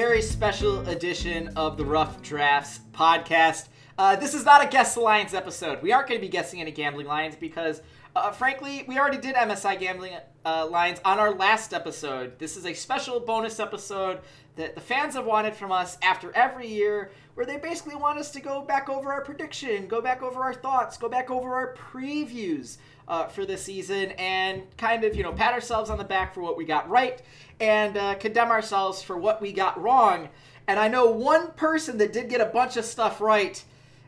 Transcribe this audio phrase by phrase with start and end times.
[0.00, 3.66] Very special edition of the Rough Drafts podcast.
[3.98, 5.82] Uh, this is not a Guess Lions episode.
[5.82, 7.82] We aren't going to be guessing any gambling lines because,
[8.14, 10.12] uh, frankly, we already did MSI gambling
[10.44, 12.38] uh, lines on our last episode.
[12.38, 14.20] This is a special bonus episode
[14.56, 18.30] that the fans have wanted from us after every year, where they basically want us
[18.32, 21.74] to go back over our prediction, go back over our thoughts, go back over our
[21.74, 26.34] previews uh, for the season, and kind of, you know, pat ourselves on the back
[26.34, 27.22] for what we got right
[27.60, 30.28] and uh, condemn ourselves for what we got wrong.
[30.66, 33.62] And I know one person that did get a bunch of stuff right,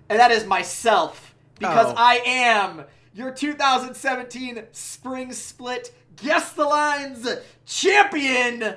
[0.09, 1.95] and that is myself, because Oh.
[1.97, 7.27] I am your 2017 Spring Split Guess the Lines
[7.65, 8.75] champion.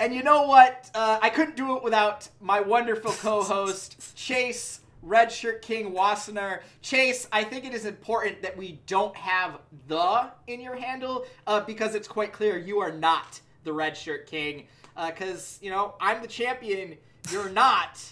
[0.00, 0.90] And you know what?
[0.94, 6.60] Uh, I couldn't do it without my wonderful co-host Chase Redshirt King Wassenaar.
[6.80, 9.58] Chase, I think it is important that we don't have
[9.88, 14.66] the in your handle uh, because it's quite clear you are not the Redshirt King.
[14.96, 16.96] Because you know I'm the champion,
[17.30, 18.02] you're not.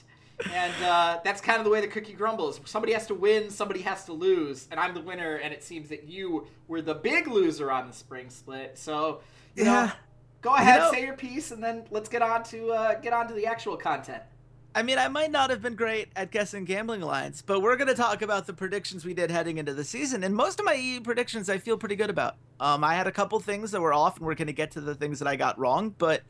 [0.53, 2.61] And uh, that's kind of the way the cookie crumbles.
[2.65, 5.37] Somebody has to win, somebody has to lose, and I'm the winner.
[5.37, 8.77] And it seems that you were the big loser on the spring split.
[8.79, 9.21] So,
[9.55, 9.93] you know, Yeah.
[10.43, 13.29] Go ahead, know- say your piece, and then let's get on to uh, get on
[13.29, 14.23] to the actual content.
[14.77, 17.89] I mean, I might not have been great at guessing gambling lines, but we're going
[17.89, 20.25] to talk about the predictions we did heading into the season.
[20.25, 22.35] And most of my EU predictions I feel pretty good about.
[22.59, 24.81] Um, I had a couple things that were off, and we're going to get to
[24.81, 25.95] the things that I got wrong.
[25.97, 26.23] But,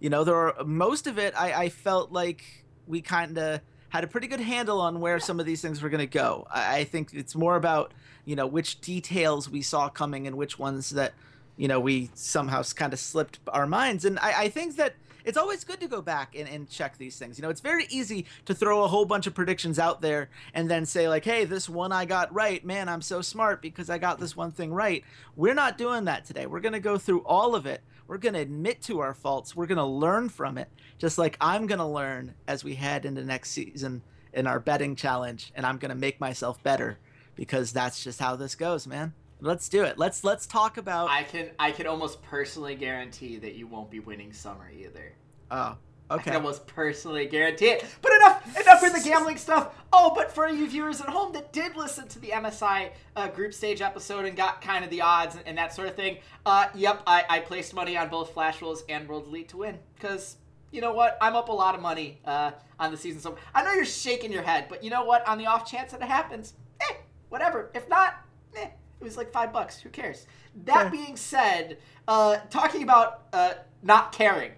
[0.00, 4.04] you know, there are most of it, I, I felt like we kind of had
[4.04, 6.46] a pretty good handle on where some of these things were going to go.
[6.50, 7.92] I, I think it's more about,
[8.24, 11.12] you know, which details we saw coming and which ones that,
[11.56, 14.04] you know, we somehow kind of slipped our minds.
[14.04, 14.94] And I, I think that
[15.24, 17.38] it's always good to go back and, and check these things.
[17.38, 20.70] You know, it's very easy to throw a whole bunch of predictions out there and
[20.70, 22.64] then say, like, hey, this one I got right.
[22.64, 25.04] Man, I'm so smart because I got this one thing right.
[25.36, 26.46] We're not doing that today.
[26.46, 27.82] We're going to go through all of it.
[28.06, 29.56] We're going to admit to our faults.
[29.56, 30.68] We're going to learn from it,
[30.98, 34.02] just like I'm going to learn as we head into next season
[34.32, 35.52] in our betting challenge.
[35.54, 36.98] And I'm going to make myself better
[37.34, 39.14] because that's just how this goes, man.
[39.42, 39.98] Let's do it.
[39.98, 41.10] Let's let's talk about.
[41.10, 45.12] I can I can almost personally guarantee that you won't be winning summer either.
[45.50, 45.76] oh,
[46.08, 46.20] okay.
[46.20, 47.84] I can almost personally guarantee it.
[48.02, 49.74] But enough enough with the gambling stuff.
[49.92, 53.52] Oh, but for you viewers at home that did listen to the MSI uh, group
[53.52, 56.68] stage episode and got kind of the odds and, and that sort of thing, uh,
[56.76, 60.36] yep, I, I placed money on both Flash Wolves and World Elite to win because.
[60.74, 61.18] You know what?
[61.20, 64.32] I'm up a lot of money uh, on the season, so I know you're shaking
[64.32, 65.28] your head, but you know what?
[65.28, 66.94] On the off chance that it happens, eh,
[67.28, 67.70] whatever.
[67.74, 68.14] If not,
[68.56, 68.68] eh,
[69.02, 69.80] it was like five bucks.
[69.80, 70.26] Who cares?
[70.64, 74.52] That being said, uh, talking about uh, not caring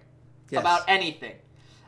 [0.51, 0.61] Yes.
[0.61, 1.33] about anything.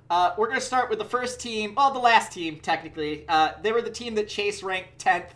[0.10, 3.26] Uh, we're going to start with the first team, well, the last team technically.
[3.30, 5.30] Uh, they were the team that Chase ranked 10th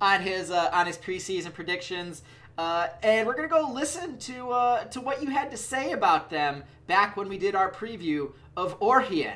[0.00, 2.22] on his uh, on his preseason predictions.
[2.58, 6.28] Uh, and we're gonna go listen to uh, to what you had to say about
[6.28, 9.34] them back when we did our preview of Origin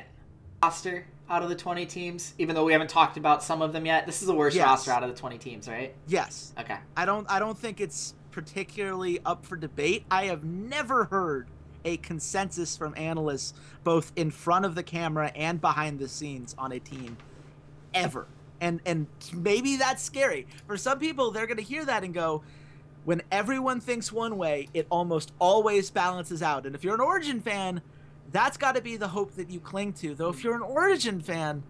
[0.61, 2.33] roster out of the 20 teams.
[2.37, 4.65] Even though we haven't talked about some of them yet, this is the worst Yes.
[4.67, 5.95] roster out of the 20 teams, right?
[6.07, 6.53] Yes.
[6.59, 6.77] Okay.
[6.97, 10.03] I don't I don't think it's particularly up for debate.
[10.11, 11.47] I have never heard
[11.85, 16.73] a consensus from analysts both in front of the camera and behind the scenes on
[16.73, 17.17] a team
[17.93, 18.27] ever.
[18.59, 20.47] And and maybe that's scary.
[20.67, 22.43] For some people they're going to hear that and go
[23.03, 26.67] when everyone thinks one way, it almost always balances out.
[26.67, 27.81] And if you're an Origin fan,
[28.31, 30.15] that's got to be the hope that you cling to.
[30.15, 31.63] Though if you're an Origin fan,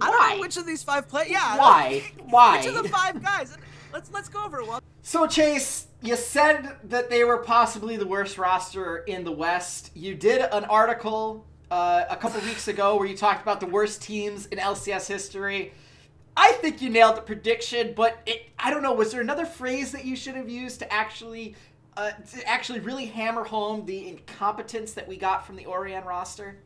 [0.00, 1.26] I don't know which of these five play.
[1.28, 2.02] Yeah, Why?
[2.28, 2.56] Why?
[2.64, 3.56] Which of the five guys?
[3.92, 4.66] Let's let's go over it.
[4.66, 9.90] Well, So Chase, you said that they were possibly the worst roster in the West.
[9.94, 14.02] You did an article uh, a couple weeks ago where you talked about the worst
[14.02, 15.72] teams in LCS history.
[16.36, 18.92] I think you nailed the prediction, but it, I don't know.
[18.92, 21.54] Was there another phrase that you should have used to actually,
[21.96, 26.56] uh, to actually really hammer home the incompetence that we got from the Origin roster?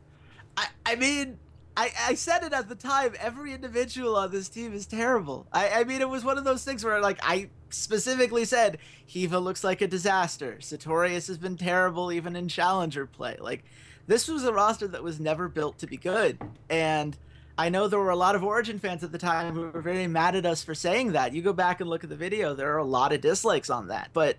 [0.57, 1.37] I, I mean,
[1.77, 3.13] I, I said it at the time.
[3.19, 5.47] Every individual on this team is terrible.
[5.53, 9.39] I, I mean, it was one of those things where, like, I specifically said, Hiva
[9.39, 10.57] looks like a disaster.
[10.59, 13.37] Satorius has been terrible even in challenger play.
[13.39, 13.63] Like,
[14.07, 16.37] this was a roster that was never built to be good.
[16.69, 17.15] And
[17.57, 20.07] I know there were a lot of Origin fans at the time who were very
[20.07, 21.33] mad at us for saying that.
[21.33, 23.87] You go back and look at the video, there are a lot of dislikes on
[23.89, 24.09] that.
[24.13, 24.37] But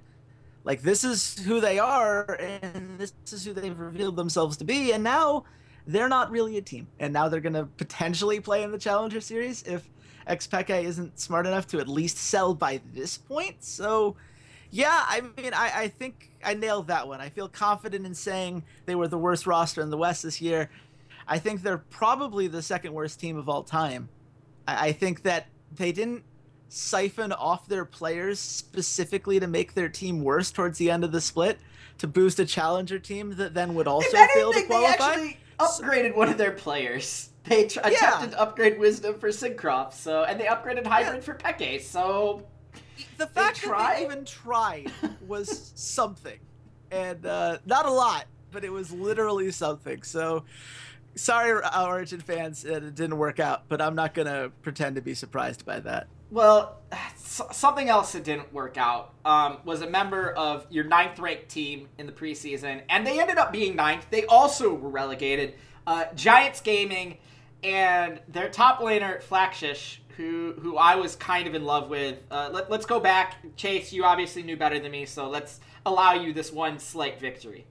[0.65, 4.93] like this is who they are and this is who they've revealed themselves to be
[4.93, 5.45] and now
[5.87, 6.87] they're not really a team.
[6.99, 9.89] And now they're going to potentially play in the Challenger series if
[10.29, 13.65] Xpeke isn't smart enough to at least sell by this point.
[13.65, 14.17] So
[14.71, 17.21] yeah, I mean, I, I think I nailed that one.
[17.21, 20.71] I feel confident in saying they were the worst roster in the West this year.
[21.27, 24.09] I think they're probably the second worst team of all time.
[24.69, 26.25] I, I think that they didn't
[26.71, 31.21] siphon off their players specifically to make their team worse towards the end of the
[31.21, 31.59] split
[31.99, 35.17] to boost a challenger team that then would also anything, fail to qualify.
[35.17, 37.29] They actually upgraded one of their players.
[37.45, 37.91] They tr- yeah.
[37.91, 41.21] attempted to upgrade Wisdom for Syncroft, so and they upgraded Hybrid yeah.
[41.21, 41.81] for Peke.
[41.81, 42.47] So
[43.19, 44.91] the fact they that they even tried
[45.27, 46.39] was something,
[46.91, 50.03] and uh, not a lot, but it was literally something.
[50.03, 50.45] So
[51.17, 55.67] sorry, Origin fans, it didn't work out, but I'm not gonna pretend to be surprised
[55.67, 56.09] by that.
[56.31, 56.79] Well,
[57.17, 61.89] something else that didn't work out um, was a member of your ninth ranked team
[61.99, 64.07] in the preseason, and they ended up being ninth.
[64.11, 65.55] They also were relegated.
[65.87, 67.19] Uh, Giants Gaming
[67.63, 72.19] and their top laner Flaxxish, who who I was kind of in love with.
[72.31, 73.93] Uh, let, let's go back, Chase.
[73.93, 77.67] You obviously knew better than me, so let's allow you this one slight victory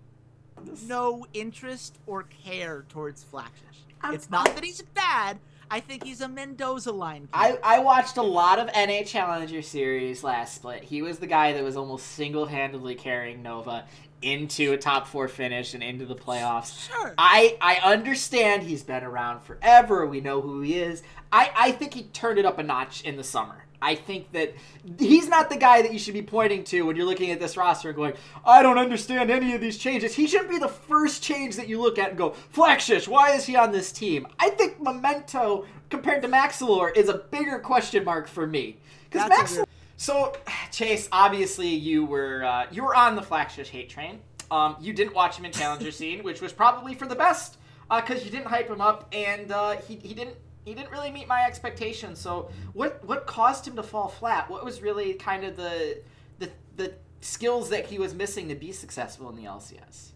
[0.88, 4.14] no interest or care towards Flaxxish.
[4.14, 5.40] It's not that he's bad.
[5.72, 7.30] I think he's a Mendoza line.
[7.34, 10.84] I, I watched a lot of NA Challenger Series last split.
[10.84, 13.86] He was the guy that was almost single handedly carrying Nova
[14.22, 16.88] into a top four finish and into the playoffs.
[16.88, 17.14] Sure.
[17.18, 20.06] I, I understand he's been around forever.
[20.06, 21.04] We know who he is.
[21.32, 23.66] I, I think he turned it up a notch in the summer.
[23.82, 24.54] I think that
[24.98, 27.56] he's not the guy that you should be pointing to when you're looking at this
[27.56, 28.14] roster and going,
[28.46, 30.16] I don't understand any of these changes.
[30.16, 33.46] He shouldn't be the first change that you look at and go, Flaxxish, why is
[33.46, 34.28] he on this team?
[34.40, 38.78] I think Memento compared to Maxlore is a bigger question mark for me.
[39.10, 39.66] Because Maxlore.
[39.98, 40.34] So,
[40.72, 44.20] Chase, obviously you were uh, you were on the Flaxxish hate train.
[44.50, 47.58] Um, you didn't watch him in Challenger Scene, which was probably for the best
[47.90, 50.36] because uh, you didn't hype him up and uh, he, he didn't
[50.66, 52.20] he didn't really meet my expectations.
[52.20, 54.50] So what what caused him to fall flat?
[54.50, 56.00] What was really kind of the
[56.40, 60.12] the the skills that he was missing to be successful in the LCS?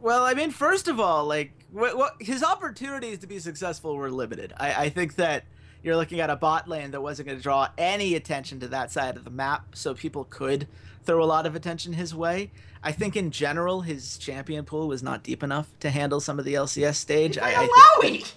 [0.00, 4.10] Well, I mean, first of all, like what, what his opportunities to be successful were
[4.10, 4.52] limited.
[4.56, 5.44] I, I think that
[5.82, 8.90] you're looking at a bot lane that wasn't going to draw any attention to that
[8.92, 10.68] side of the map, so people could
[11.04, 12.50] throw a lot of attention his way.
[12.82, 16.44] I think in general his champion pool was not deep enough to handle some of
[16.44, 17.38] the LCS stage.
[17.38, 17.66] I, I
[18.00, 18.34] think that,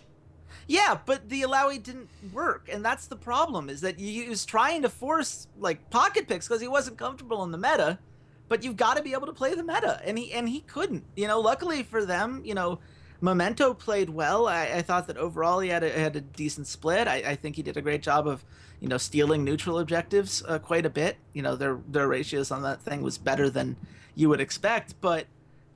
[0.68, 3.70] yeah, but the Illaoi didn't work, and that's the problem.
[3.70, 7.52] Is that he was trying to force like pocket picks because he wasn't comfortable in
[7.52, 8.00] the meta,
[8.48, 11.04] but you've got to be able to play the meta, and he and he couldn't.
[11.16, 12.80] You know, luckily for them, you know,
[13.22, 14.48] Memento played well.
[14.48, 17.08] I, I thought that overall he had a, had a decent split.
[17.08, 18.44] I, I, think he did a great job of,
[18.80, 21.18] you know, stealing neutral objectives uh, quite a bit.
[21.34, 23.78] You know, their their ratios on that thing was better than
[24.16, 25.28] you would expect, but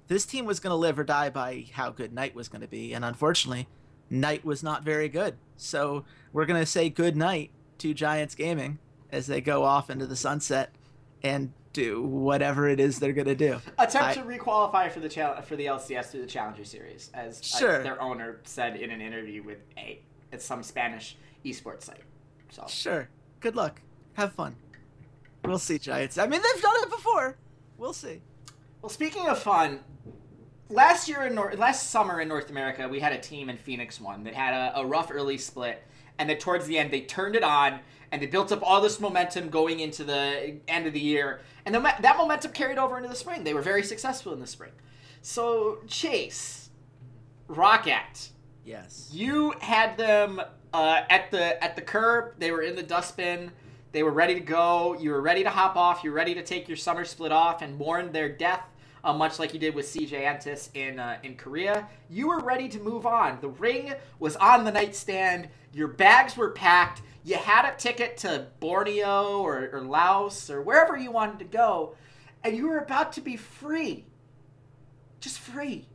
[0.07, 2.67] this team was going to live or die by how good Knight was going to
[2.67, 3.67] be, and unfortunately
[4.09, 5.35] night was not very good.
[5.57, 8.79] So we're going to say good night to Giants Gaming
[9.11, 10.71] as they go off into the sunset
[11.23, 13.59] and do whatever it is they're going to do.
[13.77, 17.43] Attempt I, to requalify for the chal- for the LCS through the Challenger Series, as
[17.43, 17.79] sure.
[17.79, 20.01] uh, their owner said in an interview with a
[20.31, 22.01] it's some Spanish esports site.
[22.49, 23.81] So sure, good luck,
[24.13, 24.55] have fun.
[25.45, 26.17] We'll see, Giants.
[26.17, 27.37] I mean, they've done it before.
[27.77, 28.21] We'll see.
[28.81, 29.79] Well, speaking of fun,
[30.69, 33.99] last year in North, last summer in North America, we had a team in Phoenix
[33.99, 35.83] One that had a, a rough early split,
[36.17, 37.79] and then towards the end they turned it on
[38.11, 41.75] and they built up all this momentum going into the end of the year, and
[41.75, 43.43] then that momentum carried over into the spring.
[43.43, 44.71] They were very successful in the spring.
[45.21, 46.69] So Chase,
[47.47, 48.29] ROCCAT,
[48.65, 50.41] yes, you had them
[50.73, 52.33] uh, at the at the curb.
[52.39, 53.51] They were in the dustbin.
[53.91, 54.95] They were ready to go.
[54.99, 56.03] You were ready to hop off.
[56.03, 58.61] You were ready to take your summer split off and mourn their death
[59.03, 61.87] uh, much like you did with CJ Entus in uh, in Korea.
[62.09, 63.39] You were ready to move on.
[63.41, 65.49] The ring was on the nightstand.
[65.73, 67.01] Your bags were packed.
[67.23, 71.95] You had a ticket to Borneo or, or Laos or wherever you wanted to go,
[72.43, 74.05] and you were about to be free.
[75.19, 75.85] Just free.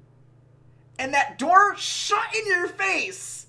[0.99, 3.44] and that door shut in your face,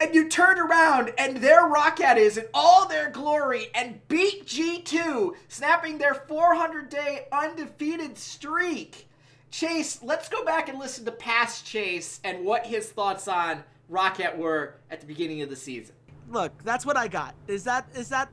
[0.00, 5.34] and you turn around, and there Roccat is in all their glory and beat G2,
[5.48, 9.08] snapping their 400 day undefeated streak.
[9.50, 14.36] Chase, let's go back and listen to past Chase and what his thoughts on Roccat
[14.36, 15.94] were at the beginning of the season.
[16.30, 17.34] Look, that's what I got.
[17.48, 18.30] Is that is that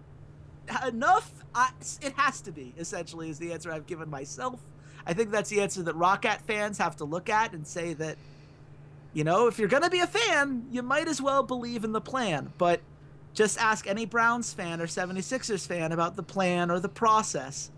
[0.87, 1.31] enough?
[1.55, 1.71] I,
[2.01, 2.73] it has to be.
[2.77, 4.59] Essentially, is the answer I've given myself.
[5.07, 8.17] I think that's the answer that Roccat fans have to look at and say that,
[9.13, 12.01] you know, if you're gonna be a fan, you might as well believe in the
[12.01, 12.53] plan.
[12.57, 12.81] But
[13.33, 17.71] just ask any Browns fan or 76ers fan about the plan or the process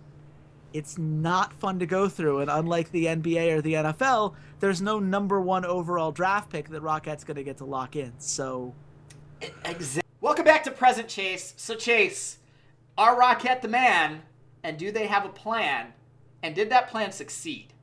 [0.74, 2.40] it's not fun to go through.
[2.40, 6.82] And unlike the NBA or the NFL, there's no number one overall draft pick that
[6.82, 8.14] Roccat's going to get to lock in.
[8.20, 8.74] So.
[9.66, 10.04] Exactly.
[10.22, 11.54] Welcome back to Present Chase.
[11.58, 12.40] So, Chase,
[12.98, 14.24] are Roccat the man?
[14.64, 15.94] And do they have a plan?
[16.44, 17.74] And did that plan succeed?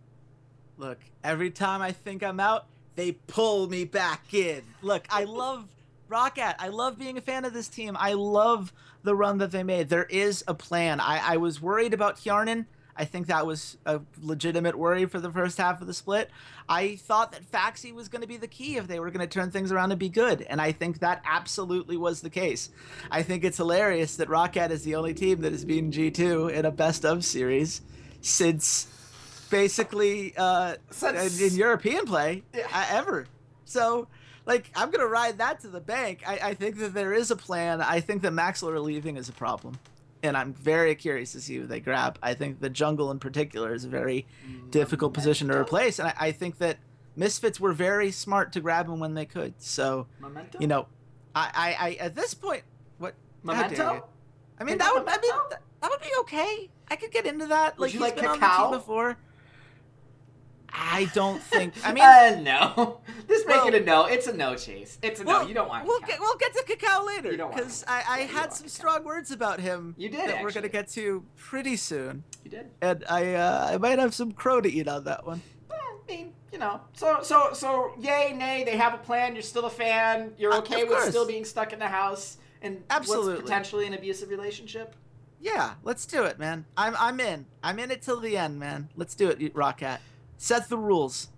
[0.76, 4.62] Look, every time I think I'm out, they pull me back in.
[4.82, 5.68] Look, I love
[6.10, 6.56] Roccat.
[6.58, 7.96] I love being a fan of this team.
[7.98, 8.72] I love
[9.02, 9.88] the run that they made.
[9.88, 11.00] There is a plan.
[11.00, 12.66] I, I was worried about Hjarnan
[12.98, 16.30] I think that was a legitimate worry for the first half of the split.
[16.68, 19.32] I thought that Faxi was going to be the key if they were going to
[19.32, 22.70] turn things around and be good, and I think that absolutely was the case.
[23.10, 26.64] I think it's hilarious that Roccat is the only team that has been G2 in
[26.64, 27.82] a best of series
[28.22, 28.88] since
[29.50, 31.40] basically uh, since...
[31.40, 32.66] in, European play yeah.
[32.72, 33.26] uh, ever.
[33.64, 34.08] So
[34.44, 36.22] like I'm gonna ride that to the bank.
[36.26, 37.80] I, I think that there is a plan.
[37.80, 39.78] I think that Maxlore leaving is a problem
[40.22, 42.18] and I'm very curious to see who they grab.
[42.22, 44.26] I think the jungle in particular is a very
[44.70, 46.78] difficult position to replace, and I, I, think that
[47.16, 49.54] Misfits were very smart to grab him when they could.
[49.58, 50.58] So, Memento?
[50.60, 50.86] you know,
[51.34, 52.62] I, I, I at this point,
[52.98, 54.06] what Memento?
[54.58, 56.70] I mean, that would, I mean, that, that, would be okay.
[56.90, 57.78] I could get into that.
[57.78, 58.32] Would like he's like been Kakao?
[58.32, 59.16] on the team before.
[60.72, 61.74] I don't think.
[61.84, 62.40] I mean, uh,
[62.76, 63.00] no.
[63.28, 64.06] Just make well, it a no.
[64.06, 64.98] It's a no, Chase.
[65.02, 65.48] It's a well, no.
[65.48, 65.86] You don't want.
[65.86, 69.60] We'll get we'll get to Kakao later because I, I had some strong words about
[69.60, 69.94] him.
[69.96, 70.20] You did.
[70.20, 70.44] That actually.
[70.44, 72.24] we're gonna get to pretty soon.
[72.44, 72.70] You did.
[72.80, 75.42] And I uh, I might have some crow to eat on that one.
[75.68, 78.64] Well, I mean, you know, so so so yay nay.
[78.64, 79.34] They have a plan.
[79.34, 80.32] You're still a fan.
[80.38, 83.86] You're uh, okay uh, with still being stuck in the house and absolutely what's potentially
[83.86, 84.94] an abusive relationship.
[85.40, 86.64] Yeah, let's do it, man.
[86.76, 87.46] I'm I'm in.
[87.62, 88.88] I'm in it till the end, man.
[88.96, 89.98] Let's do it, Roccat.
[90.36, 91.28] Set the rules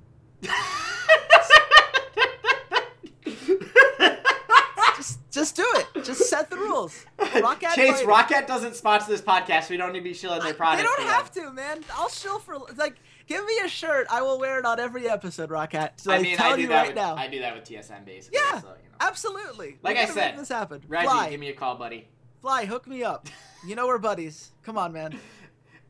[4.96, 6.04] just, just do it.
[6.04, 7.04] Just set the rules.
[7.18, 9.70] Roccat Chase, Roccat doesn't sponsor this podcast.
[9.70, 10.78] We don't need to be shilling their product.
[10.78, 11.44] They don't have them.
[11.44, 11.84] to, man.
[11.94, 12.96] I'll shill for like.
[13.26, 14.06] Give me a shirt.
[14.10, 16.00] I will wear it on every episode, Roccat.
[16.00, 17.14] So I mean, tell I do you that right with, now.
[17.14, 18.38] I do that with TSM basically.
[18.38, 18.96] Yeah, so, you know.
[19.00, 19.76] absolutely.
[19.82, 20.84] Like I said, this happened.
[20.88, 21.30] Reggie, Fly.
[21.30, 22.08] give me a call, buddy.
[22.40, 23.28] Fly, hook me up.
[23.66, 24.52] You know we're buddies.
[24.62, 25.18] Come on, man.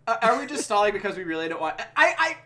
[0.09, 1.79] Uh, are we just stalling because we really don't want?
[1.95, 2.37] I, I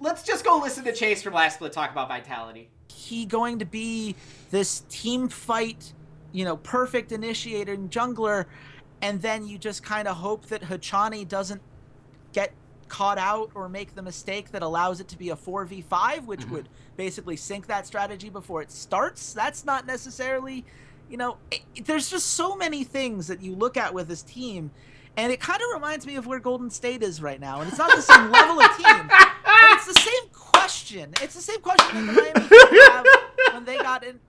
[0.00, 2.70] let's just go listen to Chase from last split talk about Vitality.
[2.88, 4.14] He going to be
[4.50, 5.92] this team fight,
[6.32, 8.46] you know, perfect initiator and jungler,
[9.02, 11.60] and then you just kind of hope that Hachani doesn't
[12.32, 12.52] get
[12.88, 16.52] caught out or make the mistake that allows it to be a 4v5, which mm-hmm.
[16.52, 19.32] would basically sink that strategy before it starts.
[19.32, 20.64] That's not necessarily,
[21.10, 24.70] you know, it, there's just so many things that you look at with this team
[25.18, 27.60] and it kind of reminds me of where Golden State is right now.
[27.60, 28.86] And it's not the same level of team,
[29.88, 31.12] the same question.
[31.22, 33.06] It's the same question that the Miami Heat have
[33.54, 34.20] when they got in.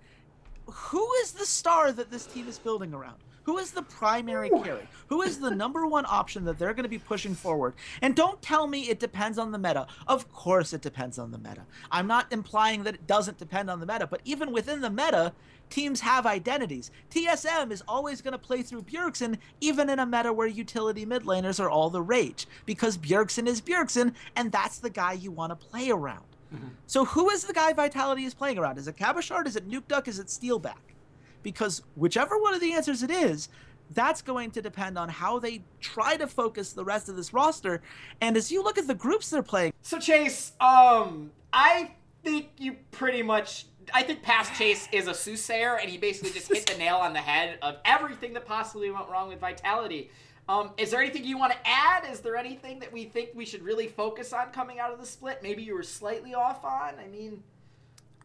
[0.66, 3.18] Who is the star that this team is building around?
[3.44, 4.88] Who is the primary carry?
[5.08, 7.74] Who is the number one option that they're going to be pushing forward?
[8.00, 9.88] And don't tell me it depends on the meta.
[10.08, 11.66] Of course it depends on the meta.
[11.90, 15.34] I'm not implying that it doesn't depend on the meta, but even within the meta,
[15.70, 16.92] teams have identities.
[17.12, 21.24] TSM is always going to play through Bjergsen, even in a meta where utility mid
[21.24, 25.52] laners are all the rage, because Bjergsen is Bjergsen, and that's the guy you want
[25.52, 26.26] to play around.
[26.54, 26.68] Mm-hmm.
[26.88, 28.78] So who is the guy Vitality is playing around?
[28.78, 29.48] Is it Cabochard?
[29.48, 30.08] Is it Nukeduck?
[30.08, 30.96] Is it Steelback?
[31.44, 33.50] Because whichever one of the answers it is,
[33.92, 37.82] that's going to depend on how they try to focus the rest of this roster.
[38.22, 39.74] And as you look at the groups they're playing.
[39.82, 41.92] So Chase, um, I
[42.24, 46.48] think you pretty much I think past Chase is a soothsayer, and he basically just
[46.48, 50.10] hit the nail on the head of everything that possibly went wrong with Vitality.
[50.48, 52.12] Um, is there anything you want to add?
[52.12, 55.06] Is there anything that we think we should really focus on coming out of the
[55.06, 55.42] split?
[55.44, 56.96] Maybe you were slightly off on.
[57.00, 57.44] I mean,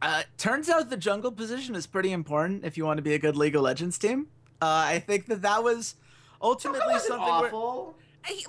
[0.00, 3.18] uh, turns out the jungle position is pretty important if you want to be a
[3.18, 4.28] good League of Legends team.
[4.62, 5.96] Uh, I think that that was
[6.40, 7.18] ultimately something.
[7.20, 7.84] Awful.
[7.84, 7.94] Where,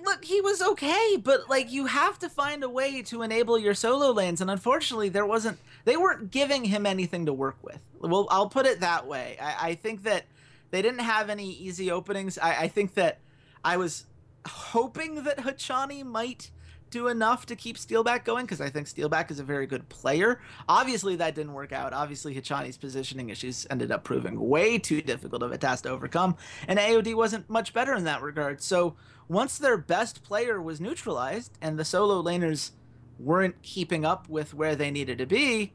[0.04, 3.74] look, he was okay, but like you have to find a way to enable your
[3.74, 5.60] solo lanes, and unfortunately, there wasn't.
[5.86, 7.80] They weren't giving him anything to work with.
[8.00, 9.38] Well, I'll put it that way.
[9.42, 10.26] I, I think that
[10.72, 12.38] they didn't have any easy openings.
[12.38, 13.20] I, I think that
[13.64, 14.06] I was
[14.48, 16.52] hoping that Hachani might
[16.96, 20.40] do enough to keep Steelback going because I think Steelback is a very good player.
[20.70, 21.92] Obviously, that didn't work out.
[21.92, 26.38] Obviously, Hachani's positioning issues ended up proving way too difficult of a task to overcome,
[26.70, 28.62] and AOD wasn't much better in that regard.
[28.62, 28.96] So
[29.28, 32.72] once their best player was neutralized and the solo laners
[33.20, 35.74] weren't keeping up with where they needed to be,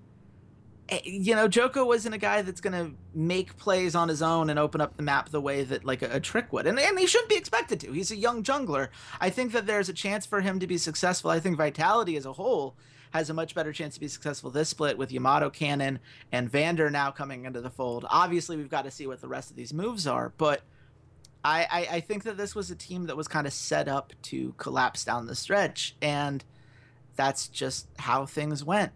[0.91, 4.51] Eh, you know, Djoko wasn't a guy that's going to make plays on his own
[4.51, 6.67] and open up the map the way that like a, a, Trick would.
[6.67, 7.93] And, and he shouldn't be expected to.
[7.93, 8.89] He's a young jungler.
[9.21, 11.31] I think that there's a chance for him to be successful.
[11.31, 12.77] I think Vitality as a whole
[13.13, 15.99] has a much better chance to be successful this split with Yamato Cannon
[16.31, 18.07] and Vander now coming into the fold.
[18.09, 20.63] Obviously, we've got to see what the rest of these moves are, but
[21.45, 24.13] I, I, I think that this was a team that was kind of set up
[24.23, 26.45] to collapse down the stretch, and
[27.17, 28.93] that's just how things went.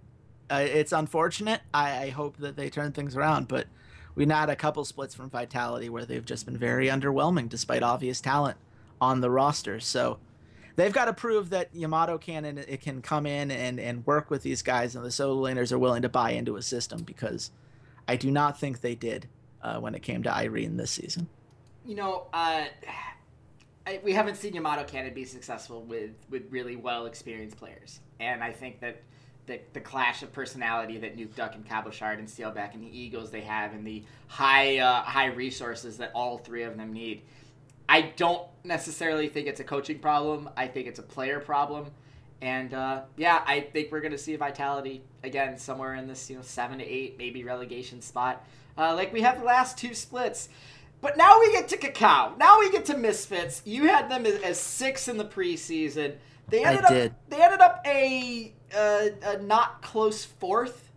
[0.51, 1.61] Uh, it's unfortunate.
[1.73, 3.67] I, I hope that they turn things around, but
[4.15, 8.21] we had a couple splits from Vitality where they've just been very underwhelming despite obvious
[8.21, 8.57] talent
[9.01, 9.81] on the roster.
[9.81, 10.19] So
[10.77, 14.31] they've got to prove that Yamato can and it can come in and, and work
[14.31, 17.51] with these guys, and the solo laners are willing to buy into a system because
[18.07, 19.29] I do not think they did
[19.63, 21.29] uh, when it came to Irene this season
[21.85, 22.65] you know, uh,
[23.87, 28.43] I, we haven't seen Yamato Cannon be successful with with really well experienced players, and
[28.43, 29.03] I think that
[29.47, 33.31] the, the clash of personality that Nuke Duck and Cabochard and Steelback and the egos
[33.31, 37.23] they have and the high uh, high resources that all three of them need.
[37.89, 40.49] I don't necessarily think it's a coaching problem.
[40.57, 41.87] I think it's a player problem.
[42.41, 46.37] And uh, yeah, I think we're going to see Vitality again somewhere in this you
[46.37, 48.45] know seven to eight maybe relegation spot,
[48.79, 50.49] uh, like we have the last two splits.
[51.01, 52.39] But now we get to Kakao.
[52.39, 53.61] Now we get to Misfits.
[53.67, 56.15] You had them as, as six in the preseason.
[56.49, 57.15] They ended I up did.
[57.29, 60.91] they ended up a, a, a not close fourth.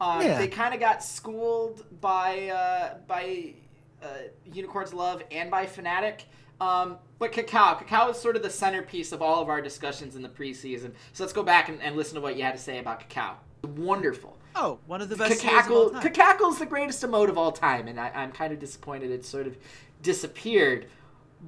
[0.00, 0.38] Um, yeah.
[0.38, 3.54] They kind of got schooled by uh, by
[4.02, 4.06] uh,
[4.52, 6.22] Unicorns Love and by Fnatic.
[6.60, 10.22] Um, but Kakao, Kakao is sort of the centerpiece of all of our discussions in
[10.22, 10.92] the preseason.
[11.12, 13.34] So let's go back and, and listen to what you had to say about Kakao.
[13.64, 14.36] Wonderful.
[14.54, 15.42] Oh, one of the best.
[15.42, 19.24] Kakackle, Kakackle's the greatest emote of all time, and I, I'm kind of disappointed it
[19.24, 19.56] sort of
[20.02, 20.86] disappeared.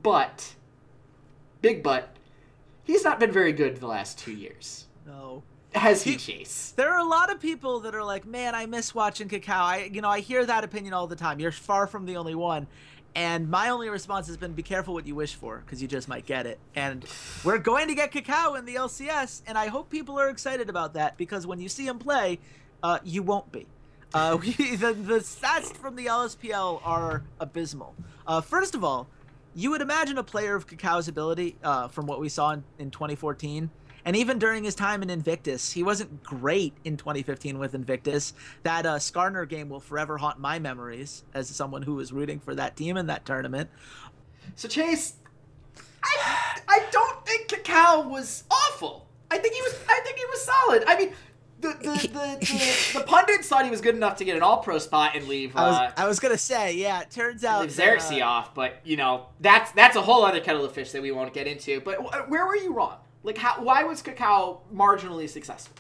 [0.03, 0.55] But,
[1.61, 2.17] big but,
[2.83, 4.87] he's not been very good the last two years.
[5.07, 5.43] No.
[5.75, 6.73] Has he, Chase?
[6.77, 9.61] There are a lot of people that are like, "Man, I miss watching Kakao.
[9.61, 11.41] I, you know, I hear that opinion all the time.
[11.41, 12.67] You're far from the only one.
[13.17, 16.09] And my only response has been, "Be careful what you wish for, because you just
[16.09, 17.05] might get it." And
[17.43, 20.95] we're going to get Kakao in the LCS, and I hope people are excited about
[20.95, 22.39] that because when you see him play,
[22.83, 23.67] uh, you won't be.
[24.13, 27.97] Uh, we, the, the stats from the LSPL are abysmal.
[28.27, 29.09] Uh, first of all,
[29.57, 32.91] you would imagine a player of Kakao's ability uh, from what we saw in, in
[32.91, 33.71] 2014
[34.05, 38.35] and even during his time in Invictus, he wasn't great in 2015 with Invictus.
[38.63, 42.55] That uh, Skarner game will forever haunt my memories as someone who was rooting for
[42.55, 43.71] that team in that tournament.
[44.57, 45.15] So Chase,
[46.03, 49.09] I I don't think Kakao was awful.
[49.31, 50.85] I think he was I think he was solid.
[50.87, 51.13] I mean,
[51.61, 54.59] the the, the, the, the, pundits thought he was good enough to get an all
[54.59, 55.57] pro spot and leave.
[55.57, 57.01] Uh, I, was, I was gonna say, yeah.
[57.01, 60.41] It turns out leave Xerxes uh, off, but you know that's that's a whole other
[60.41, 61.81] kettle of fish that we won't get into.
[61.81, 62.99] But where were you wrong?
[63.25, 63.63] Like, how?
[63.63, 65.75] Why was Kakao marginally successful?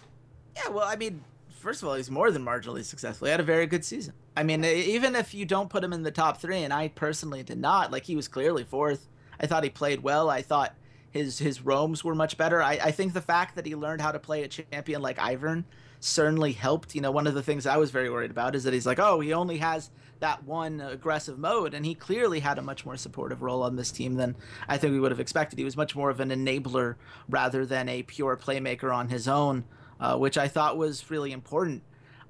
[0.56, 3.26] Yeah, well, I mean, first of all, he's more than marginally successful.
[3.26, 4.14] He had a very good season.
[4.36, 7.42] I mean, even if you don't put him in the top three, and I personally
[7.42, 9.08] did not, like he was clearly fourth.
[9.38, 10.30] I thought he played well.
[10.30, 10.74] I thought
[11.10, 12.62] his his roams were much better.
[12.62, 15.64] I, I think the fact that he learned how to play a champion like Ivern
[16.00, 16.94] certainly helped.
[16.94, 18.98] You know, one of the things I was very worried about is that he's like,
[18.98, 19.90] oh, he only has
[20.24, 23.90] that one aggressive mode, and he clearly had a much more supportive role on this
[23.90, 24.34] team than
[24.66, 25.58] I think we would have expected.
[25.58, 26.94] He was much more of an enabler
[27.28, 29.64] rather than a pure playmaker on his own,
[30.00, 31.82] uh, which I thought was really important.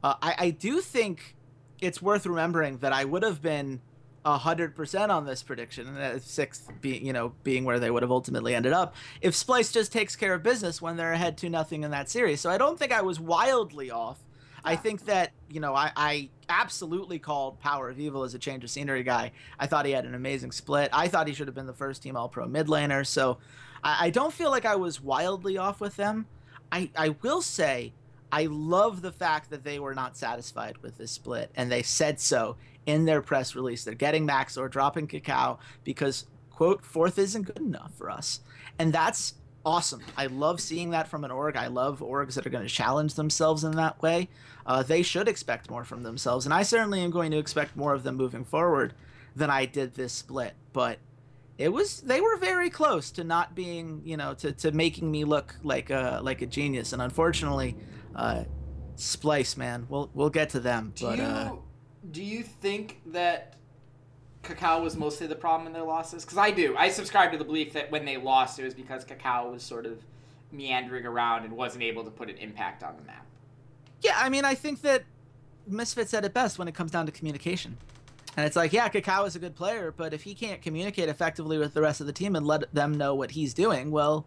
[0.02, 1.36] Uh, I, I do think
[1.80, 3.80] it's worth remembering that I would have been
[4.24, 8.02] hundred percent on this prediction, and uh, sixth being you know being where they would
[8.02, 11.48] have ultimately ended up if Splyce just takes care of business when they're ahead two
[11.48, 12.40] nothing in that series.
[12.40, 14.18] So I don't think I was wildly off.
[14.64, 18.64] I think that you know I, I absolutely called Power of Evil as a change
[18.64, 19.32] of scenery guy.
[19.58, 20.90] I thought he had an amazing split.
[20.92, 23.06] I thought he should have been the first team All Pro mid laner.
[23.06, 23.38] So
[23.82, 26.26] I, I don't feel like I was wildly off with them.
[26.72, 27.92] I I will say
[28.32, 32.18] I love the fact that they were not satisfied with this split and they said
[32.18, 33.84] so in their press release.
[33.84, 38.40] They're getting Maxlore dropping Kakao because, quote, fourth isn't good enough for us.
[38.78, 40.02] And that's awesome.
[40.16, 41.56] I love seeing that from an org.
[41.56, 44.28] I love orgs that are going to challenge themselves in that way.
[44.66, 46.46] Uh, they should expect more from themselves.
[46.46, 48.94] And I certainly am going to expect more of them moving forward
[49.34, 50.54] than I did this split.
[50.72, 50.98] But
[51.58, 55.24] it was they were very close to not being you know to, to making me
[55.24, 57.76] look like a like a genius and unfortunately
[58.14, 58.44] uh
[58.96, 61.52] Splyce man we'll we'll get to them but do you, uh
[62.10, 63.53] do you think that
[64.44, 66.24] Kakao was mostly the problem in their losses?
[66.24, 66.76] Because I do.
[66.76, 69.86] I subscribe to the belief that when they lost, it was because Kakao was sort
[69.86, 69.98] of
[70.52, 73.26] meandering around and wasn't able to put an impact on the map.
[74.00, 75.04] Yeah, I mean, I think that
[75.66, 77.76] Misfit said it best when it comes down to communication.
[78.36, 81.56] And it's like, yeah, Kakao is a good player, but if he can't communicate effectively
[81.56, 84.26] with the rest of the team and let them know what he's doing, well,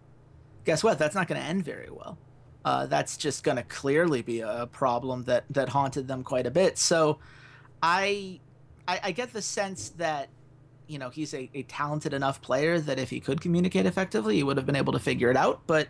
[0.66, 0.98] guess what?
[0.98, 2.18] That's not going to end very well.
[2.64, 6.52] Uh, that's just going to clearly be a problem that that haunted them quite a
[6.52, 6.78] bit.
[6.78, 7.20] So,
[7.82, 8.40] I,
[8.88, 10.30] I, I get the sense that
[10.88, 14.44] you know he's a, a talented enough player that if he could communicate effectively, he
[14.44, 15.62] would have been able to figure it out.
[15.68, 15.88] But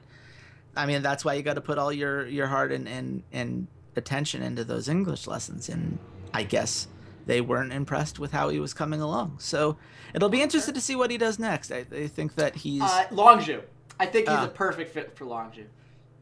[0.75, 3.67] I mean, that's why you got to put all your your heart and and and
[3.95, 5.69] attention into those English lessons.
[5.69, 5.97] And
[6.33, 6.88] I guess
[7.25, 9.38] they weren't impressed with how he was coming along.
[9.39, 9.77] So
[10.13, 11.71] it'll be interesting to see what he does next.
[11.71, 13.62] I, I think that he's Uh, Longzhu.
[13.99, 14.45] I think he's Ah.
[14.45, 15.65] a perfect fit for Longzhu.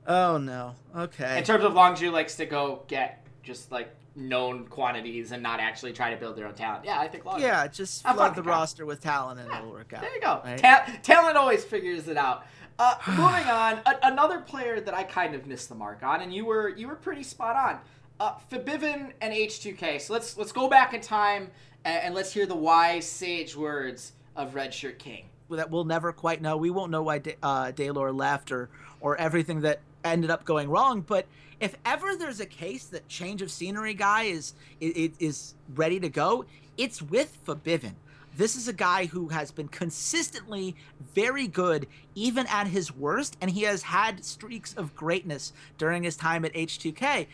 [0.07, 5.32] oh no, okay, In terms of Longzhu likes to go get just like known quantities
[5.32, 6.86] and not actually try to build their own talent.
[6.86, 7.41] Yeah, I think Longzhu.
[7.41, 8.45] yeah, just flood the Kakao.
[8.47, 10.01] roster with talent and it'll work out.
[10.01, 10.41] There you go.
[10.43, 10.58] right?
[10.58, 12.45] Ta- talent always figures it out.
[12.80, 16.34] Uh, moving on, a- another player that I kind of missed the mark on, and
[16.34, 17.80] you were you were pretty spot on.
[18.19, 19.99] Uh, Febiven and H2K.
[20.01, 21.51] So let's let's go back in time
[21.84, 25.25] and, and let's hear the wise sage words of Redshirt King.
[25.49, 26.58] that we'll never quite know.
[26.58, 28.69] We won't know why Da- uh, Deilor left or
[29.01, 31.01] or everything that ended up going wrong.
[31.01, 31.25] But
[31.59, 36.09] if ever there's a case that change of scenery guy is is, is ready to
[36.09, 36.45] go,
[36.77, 37.93] it's with Febiven.
[38.37, 40.75] This is a guy who has been consistently
[41.13, 46.17] very good, even at his worst, and he has had streaks of greatness during his
[46.17, 47.27] time at H2K.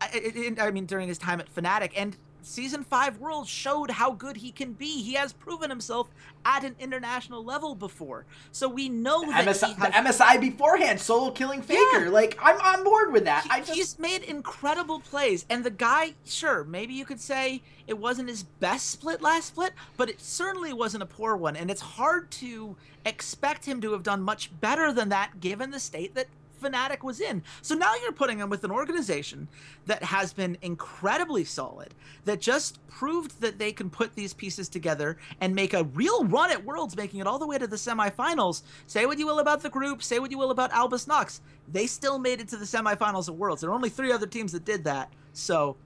[0.00, 4.12] I, I, I mean, during his time at Fnatic, and season five Worlds showed how
[4.12, 5.02] good he can be.
[5.02, 6.10] He has proven himself
[6.44, 9.86] at an international level before, so we know that MSI, he the.
[9.86, 11.80] MSI beforehand, solo killing Faker.
[12.04, 12.08] Yeah.
[12.10, 13.44] Like I'm on board with that.
[13.44, 17.62] he- I just he's made incredible plays, and the guy, sure, maybe you could say
[17.86, 21.70] it wasn't his best split last split, but it certainly wasn't a poor one, and
[21.70, 22.76] it's hard to
[23.06, 26.26] expect him to have done much better than that given the state that
[26.64, 27.42] Fnatic was in.
[27.62, 29.48] So now you're putting him with an organization
[29.86, 35.16] that has been incredibly solid, that just proved that they can put these pieces together
[35.40, 38.62] and make a real run at Worlds, making it all the way to the semifinals.
[38.86, 41.40] Say what you will about the group, say what you will about Albus NoX.
[41.70, 43.60] They still made it to the semifinals of Worlds.
[43.60, 45.10] There are only three other teams that did that.
[45.32, 45.76] So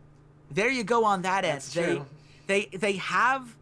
[0.51, 1.57] there you go on that end.
[1.57, 1.75] That's
[2.47, 3.55] They they they have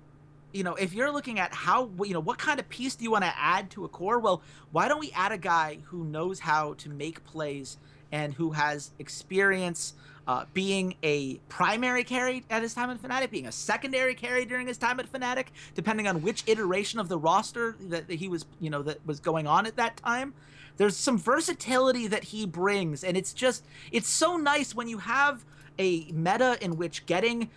[0.57, 3.11] you know, if you're looking at how, you know, what kind of piece do you
[3.11, 4.19] want to add to a core?
[4.19, 4.41] Well,
[4.73, 7.77] why don't we add a guy who knows how to make plays
[8.11, 9.93] and who has experience
[10.27, 14.67] uh, being a primary carry at his time at Fnatic, being a secondary carry during
[14.67, 18.71] his time at Fnatic, depending on which iteration of the roster that he was, you
[18.71, 20.33] know, that was going on at that time.
[20.79, 25.45] There's some versatility that he brings, and it's just, it's so nice when you have
[25.79, 27.51] a meta in which getting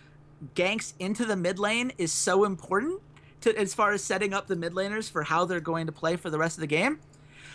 [0.54, 3.00] ganks into the mid lane is so important
[3.42, 6.16] to as far as setting up the mid laners for how they're going to play
[6.16, 7.00] for the rest of the game.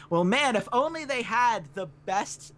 [0.10, 2.54] Well, man, if only they had the best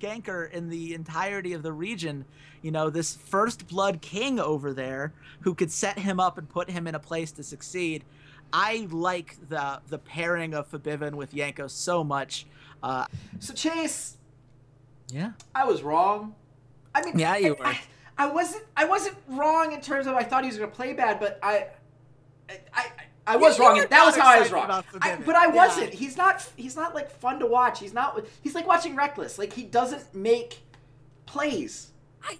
[0.00, 2.24] ganker in the entirety of the region,
[2.60, 6.68] you know, this first blood king over there who could set him up and put
[6.70, 8.04] him in a place to succeed.
[8.52, 12.46] I like the the pairing of Febiven with Yanko so much.
[12.82, 13.06] Uh,
[13.38, 14.16] so Chase.
[15.10, 15.32] yeah.
[15.54, 16.34] I was wrong.
[16.94, 17.66] I mean, Yeah, you I, were.
[17.66, 17.80] I,
[18.18, 18.64] I wasn't.
[18.76, 21.38] I wasn't wrong in terms of I thought he was going to play bad, but
[21.42, 21.68] I,
[22.48, 22.84] I, I,
[23.26, 23.84] I was you wrong.
[23.88, 24.68] That was how I was wrong.
[25.00, 25.54] I, but I Yeah.
[25.54, 25.94] wasn't.
[25.94, 26.46] He's not.
[26.56, 27.78] He's not like fun to watch.
[27.80, 28.20] He's not.
[28.42, 29.38] He's like watching Reckless.
[29.38, 30.58] Like he doesn't make
[31.26, 31.92] plays.
[32.22, 32.38] I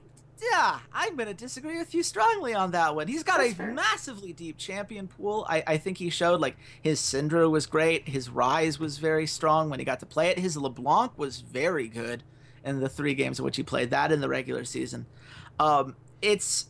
[0.52, 3.06] yeah, I'm gonna disagree with you strongly on that one.
[3.08, 3.72] He's got That's a fair.
[3.72, 5.46] massively deep champion pool.
[5.48, 9.68] I, I think he showed like his Syndra was great, his Ryze was very strong
[9.70, 10.38] when he got to play it.
[10.38, 12.22] His LeBlanc was very good
[12.64, 15.06] in the three games in which he played that in the regular season.
[15.60, 16.66] Um, it's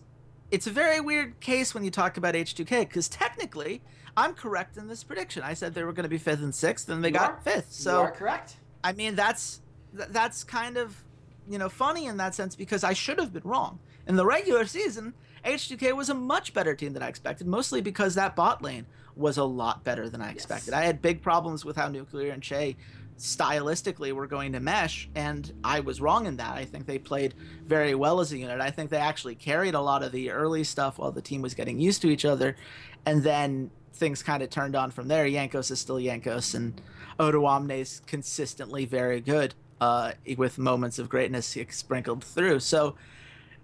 [0.51, 3.83] it's a very weird case when you talk about H2K because technically
[4.17, 5.43] I'm correct in this prediction.
[5.43, 7.41] I said they were going to be fifth and sixth, and they You got are.
[7.43, 7.69] fifth.
[7.71, 8.57] you So are correct.
[8.83, 9.61] I mean, that's
[9.97, 11.05] th- that's kind of
[11.49, 13.79] you know funny in that sense because I should have been wrong.
[14.07, 15.13] In the regular season,
[15.45, 19.37] H2K was a much better team than I expected, mostly because that bot lane was
[19.37, 20.73] a lot better than I expected.
[20.73, 22.77] I had big problems with how Nuclear and Chei
[23.19, 26.57] stylistically were going to mesh, and I was wrong in that.
[26.57, 27.35] I think they played
[27.67, 28.61] very well as a unit.
[28.61, 31.55] I think they actually carried a lot of the early stuff while the team was
[31.55, 32.57] getting used to each other,
[33.05, 35.27] and then things kind of turned on from there.
[35.27, 36.81] Jankos is still Jankos, and
[37.19, 42.61] Odoamne is consistently very good, uh, with moments of greatness sprinkled through.
[42.61, 42.95] So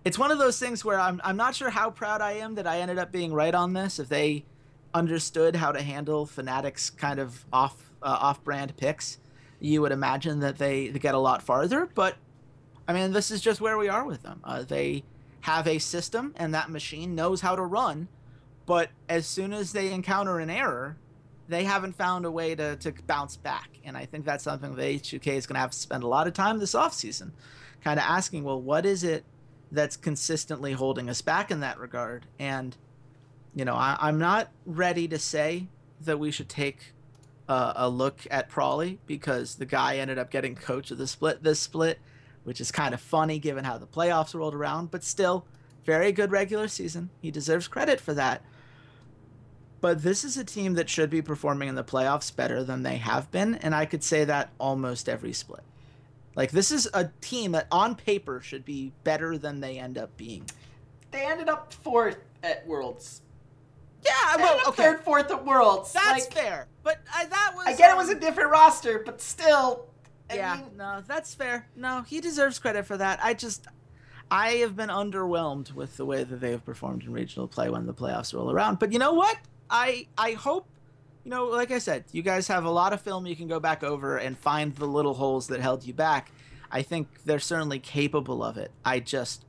[0.04, 2.66] it's one of those things where I'm I'm not sure how proud I am that
[2.66, 3.98] I ended up being right on this.
[3.98, 4.44] If they
[4.92, 9.18] understood how to handle Fnatic's kind of off uh, off-brand picks,
[9.64, 11.88] you would imagine that they, they get a lot farther.
[11.94, 12.16] But
[12.86, 14.40] I mean, this is just where we are with them.
[14.44, 15.04] Uh, they
[15.40, 18.08] have a system, and that machine knows how to run.
[18.66, 20.96] But as soon as they encounter an error,
[21.48, 23.70] they haven't found a way to, to bounce back.
[23.84, 26.26] And I think that's something the H2K is going to have to spend a lot
[26.26, 27.32] of time this offseason
[27.82, 29.24] kind of asking, well, what is it
[29.70, 32.26] that's consistently holding us back in that regard?
[32.38, 32.74] And,
[33.54, 35.68] you know, I, am not ready to say
[36.00, 36.93] that we should take
[37.48, 41.42] uh, a look at Pr0lly because the guy ended up getting coach of the split
[41.42, 41.98] this split,
[42.44, 45.46] which is kind of funny given how the playoffs rolled around, but still,
[45.84, 47.10] very good regular season.
[47.20, 48.42] He deserves credit for that.
[49.80, 52.96] But this is a team that should be performing in the playoffs better than they
[52.96, 55.62] have been, and I could say that almost every split.
[56.34, 60.16] Like this is a team that on paper should be better than they end up
[60.16, 60.46] being.
[61.10, 63.22] They ended up fourth at Worlds.
[64.04, 64.82] Yeah, well, okay.
[64.82, 65.92] third, fourth at Worlds.
[65.92, 67.74] That's like, fair, but I, that was.
[67.74, 69.86] Again, um, it was a um, different roster, but still.
[70.30, 71.68] I yeah, mean, no, that's fair.
[71.76, 73.20] No, he deserves credit for that.
[73.22, 73.66] I just,
[74.30, 77.86] I have been underwhelmed with the way that they have performed in regional play when
[77.86, 78.78] the playoffs roll around.
[78.78, 79.38] But you know what?
[79.70, 80.66] I I hope
[81.24, 83.58] you know, like I said, you guys have a lot of film you can go
[83.58, 86.30] back over and find the little holes that held you back.
[86.70, 88.70] I think they're certainly capable of it.
[88.84, 89.44] I just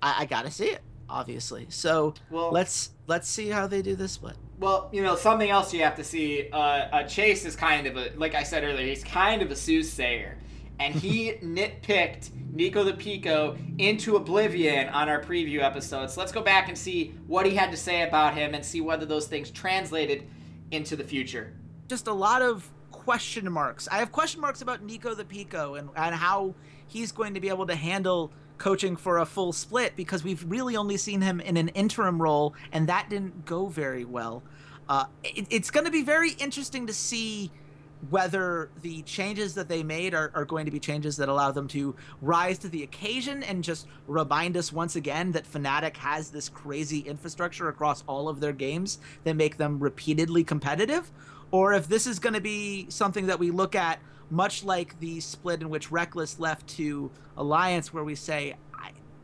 [0.00, 1.66] I, I gotta see it, obviously.
[1.70, 4.36] So well, let's let's see how they do this split.
[4.58, 6.48] Well, you know, something else you have to see.
[6.52, 9.56] Uh, uh, Chase is kind of a, like I said earlier, he's kind of a
[9.56, 10.36] soothsayer,
[10.80, 16.10] and he nitpicked Nico the Pico into oblivion on our preview episode.
[16.10, 18.80] So let's go back and see what he had to say about him and see
[18.80, 20.26] whether those things translated
[20.70, 21.54] into the future.
[21.88, 23.88] Just a lot of question marks.
[23.90, 26.54] I have question marks about Nico the Pico and, and how
[26.88, 30.76] he's going to be able to handle coaching for a full split because we've really
[30.76, 34.42] only seen him in an interim role and that didn't go very well.
[34.88, 37.52] Uh, it, it's going to be very interesting to see
[38.10, 41.66] whether the changes that they made are, are going to be changes that allow them
[41.68, 46.48] to rise to the occasion and just remind us once again that Fnatic has this
[46.48, 51.10] crazy infrastructure across all of their games that make them repeatedly competitive,
[51.50, 53.98] or if this is going to be something that we look at
[54.30, 58.54] much like the split in which Reckless left to Alliance, where we say,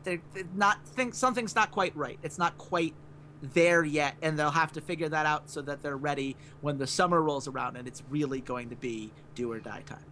[0.05, 2.17] they're, they're not think something's not quite right.
[2.23, 2.93] It's not quite
[3.41, 6.87] there yet, and they'll have to figure that out so that they're ready when the
[6.87, 10.05] summer rolls around and it's really going to be do or die time.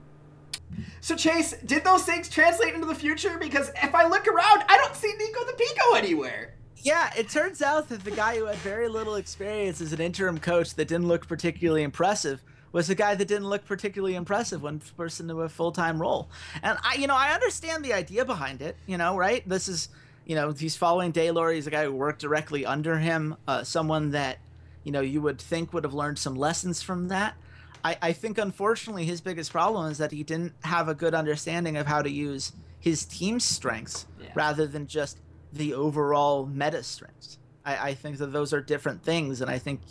[1.02, 3.38] So Chase, did those things translate into the future?
[3.38, 6.56] Because if I look around, I don't see Nico the Pico anywhere.
[6.78, 10.40] Yeah, it turns out that the guy who had very little experience as an interim
[10.40, 14.80] coach that didn't look particularly impressive was a guy that didn't look particularly impressive when
[14.80, 16.30] first into a full time role.
[16.62, 18.76] And I, you know, I understand the idea behind it.
[18.86, 19.48] You know, right?
[19.48, 19.88] This is
[20.26, 21.54] you know, he's following Deilor.
[21.54, 24.40] He's a guy who worked directly under him, uh, someone that,
[24.84, 27.36] you know, you would think would have learned some lessons from that.
[27.84, 31.76] I, I think, unfortunately, his biggest problem is that he didn't have a good understanding
[31.76, 34.30] of how to use his team's strengths yeah.
[34.36, 35.20] rather than just
[35.52, 37.38] the overall meta strengths.
[37.66, 39.42] I, I think that those are different things.
[39.42, 39.82] And I think,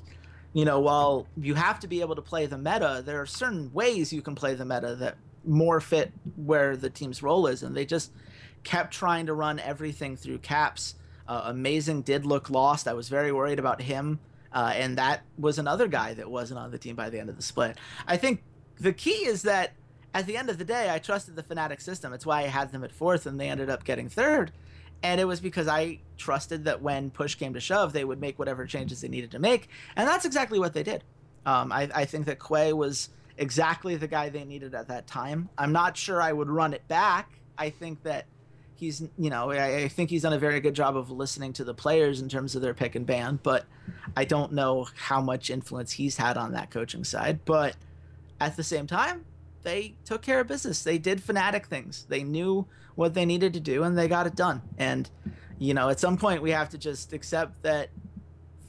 [0.52, 3.72] you know, while you have to be able to play the meta, there are certain
[3.72, 7.62] ways you can play the meta that more fit where the team's role is.
[7.62, 8.12] And they just,
[8.64, 10.94] kept trying to run everything through Caps.
[11.26, 12.88] Uh, Amazing did look lost.
[12.88, 14.20] I was very worried about him.
[14.52, 17.36] Uh, and that was another guy that wasn't on the team by the end of
[17.36, 17.76] the split.
[18.06, 18.42] I think
[18.78, 19.72] the key is that
[20.12, 22.12] at the end of the day, I trusted the Fnatic system.
[22.12, 24.52] It's why I had them at fourth and they ended up getting third.
[25.02, 28.38] And it was because I trusted that when push came to shove, they would make
[28.38, 29.68] whatever changes they needed to make.
[29.96, 31.04] And that's exactly what they did.
[31.44, 35.48] Um, I, I think that Quay was exactly the guy they needed at that time.
[35.58, 37.32] I'm not sure I would run it back.
[37.58, 38.26] I think that
[38.82, 41.64] he's you know I, I, think he's done a very good job of listening to
[41.64, 43.64] the players in terms of their pick and ban but
[44.16, 47.76] i don't know how much influence he's had on that coaching side but
[48.40, 49.24] at the same time
[49.62, 53.60] they took care of business they did Fnatic things they knew what they needed to
[53.60, 55.10] do and they got it done and
[55.58, 57.90] you know at some point we have to just accept that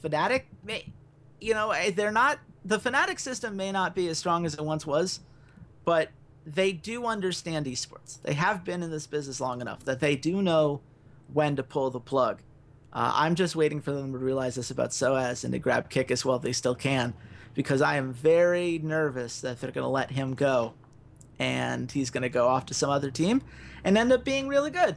[0.02, 0.92] Fnatic may
[1.40, 4.64] you know eh, they're not the Fnatic system may not be as strong as it
[4.64, 5.20] once was
[5.84, 6.10] but
[6.46, 8.20] they do understand esports.
[8.22, 10.80] They have been in this business long enough that they do know
[11.32, 12.42] when to pull the plug.
[12.92, 16.10] Uh, I'm just waiting for them to realize this about Soaz and to grab Kick
[16.10, 16.38] as well.
[16.38, 17.14] they still can,
[17.54, 20.74] because I am very nervous that they're going to let him go,
[21.38, 23.42] and he's going to go off to some other team
[23.84, 24.96] and end up being really good.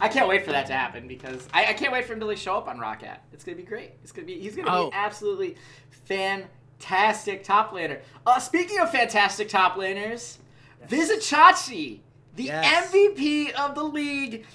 [0.00, 2.36] I can't wait for that to happen because I, I can't wait for him to
[2.36, 3.18] show up on Roccat.
[3.32, 3.92] It's gonna be great.
[4.02, 4.90] It's gonna be he's gonna oh.
[4.90, 5.56] be absolutely
[5.90, 8.00] fantastic top laner.
[8.26, 10.38] Uh, speaking of fantastic top laners,
[10.88, 12.00] Vizicsacsi,
[12.34, 12.92] the yes.
[12.92, 14.46] MVP of the league.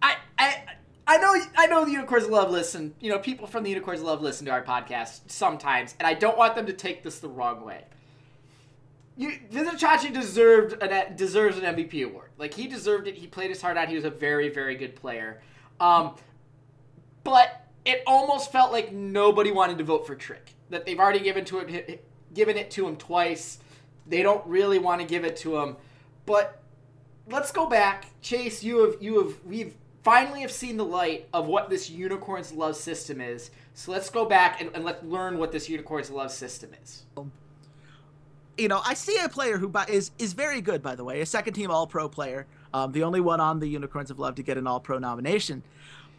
[0.00, 0.62] I I
[1.06, 2.94] I know I know the unicorns love listen.
[3.00, 6.38] You know, people from the unicorns love listen to our podcast sometimes, and I don't
[6.38, 7.84] want them to take this the wrong way.
[9.16, 12.30] You, Vizicsacsi deserved an deserves an MVP award.
[12.38, 13.16] Like he deserved it.
[13.16, 13.88] He played his heart out.
[13.88, 15.42] He was a very very good player.
[15.80, 16.14] Um,
[17.24, 20.54] but it almost felt like nobody wanted to vote for Trick.
[20.70, 23.58] That they've already given to it given it to him twice.
[24.06, 25.76] They don't really want to give it to him.
[26.24, 26.62] But
[27.26, 28.06] let's go back.
[28.22, 32.52] Chase, you have you have we've finally have seen the light of what this Unicorns
[32.52, 33.50] Love system is.
[33.74, 37.04] So let's go back and, and let's learn what this Unicorns Love system is.
[38.62, 41.26] You know, I see a player who is is very good, by the way, a
[41.26, 44.44] second team All Pro player, um, the only one on the Unicorns of Love to
[44.44, 45.64] get an All Pro nomination.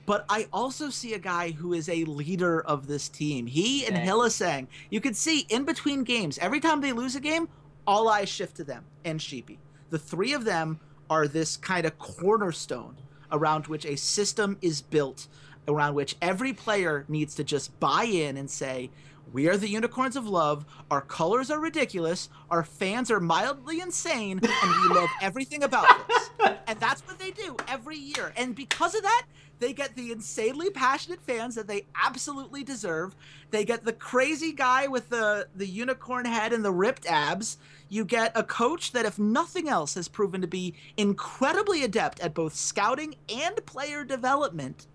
[0.06, 3.48] But I also see a guy who is a leader of this team.
[3.48, 7.48] He and Hylissang, you can see in between games, every time they lose a game,
[7.88, 9.58] all eyes shift to them and Sheepy.
[9.90, 12.98] The three of them are this kind of cornerstone
[13.32, 15.28] around which a system is built,
[15.70, 18.90] around which every player needs to just buy in and say,
[19.32, 20.66] we are the unicorns of love.
[20.92, 22.30] Our colors are ridiculous.
[22.50, 26.30] Our fans are mildly insane, and we love everything about this.
[26.68, 28.34] And that's what they do every year.
[28.38, 29.26] And because of that,
[29.60, 33.16] they get the insanely passionate fans that they absolutely deserve.
[33.50, 37.58] They get the crazy guy with the the unicorn head and the ripped abs.
[37.88, 42.34] You get a coach that, if nothing else, has proven to be incredibly adept at
[42.34, 44.88] both scouting and player development.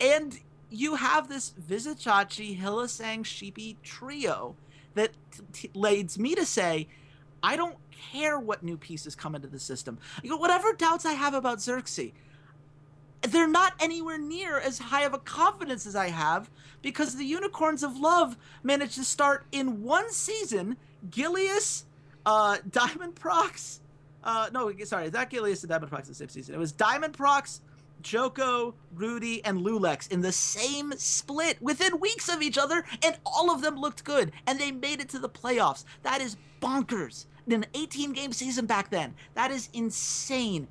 [0.00, 0.40] And
[0.74, 4.56] you have this Vizicsacsi, Hylissang, Sheepy trio
[4.94, 5.10] that
[5.52, 6.88] t- leads me to say,
[7.42, 9.98] I don't care what new pieces come into the system.
[10.22, 12.12] You know, whatever doubts I have about Xerxes,
[13.22, 16.50] they're not anywhere near as high of a confidence as I have
[16.82, 20.76] because the Unicorns of Love managed to start in one season
[21.10, 21.84] Gilius,
[22.26, 23.80] uh, Diamond Prox.
[24.22, 26.54] Uh, no, sorry, is that Gilius and Diamond Prox the same season.
[26.54, 27.60] It was Diamond Prox,
[28.04, 33.50] Djoko, Rudy, and Lulex in the same split within weeks of each other, and all
[33.50, 35.84] of them looked good, and they made it to the playoffs.
[36.02, 37.26] That is bonkers.
[37.46, 40.68] In an 18 game season back then, that is insane.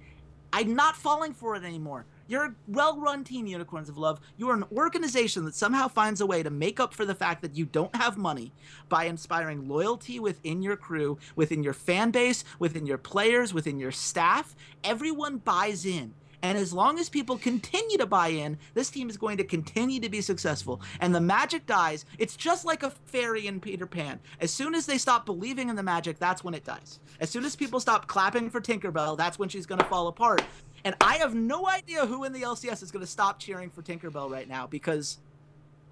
[0.51, 2.05] I'm not falling for it anymore.
[2.27, 4.19] You're a well run team, Unicorns of Love.
[4.37, 7.41] You are an organization that somehow finds a way to make up for the fact
[7.41, 8.53] that you don't have money
[8.89, 13.91] by inspiring loyalty within your crew, within your fan base, within your players, within your
[13.91, 14.55] staff.
[14.83, 16.13] Everyone buys in.
[16.43, 20.01] And as long as people continue to buy in, this team is going to continue
[20.01, 20.81] to be successful.
[20.99, 22.05] And the magic dies.
[22.19, 24.19] It's just like a fairy in Peter Pan.
[24.41, 26.99] As soon as they stop believing in the magic, that's when it dies.
[27.21, 30.43] As soon as people stop clapping for Tinkerbell, that's when she's going to fall apart.
[30.83, 33.81] And I have no idea who in the LCS is going to stop cheering for
[33.81, 35.19] Tinkerbell right now because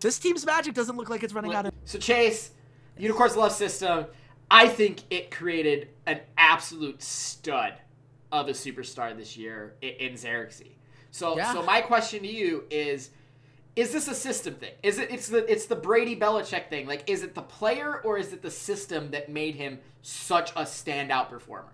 [0.01, 1.73] this team's magic doesn't look like it's running out of.
[1.85, 2.51] So, Chase,
[2.97, 4.05] Unicorns Love System,
[4.49, 7.75] I think it created an absolute stud
[8.31, 10.67] of a superstar this year in Xerxes.
[11.11, 11.53] So, yeah.
[11.53, 13.09] so my question to you is
[13.75, 14.73] is this a system thing?
[14.83, 16.87] Is it it's the it's the Brady Belichick thing?
[16.87, 20.63] Like is it the player or is it the system that made him such a
[20.63, 21.71] standout performer?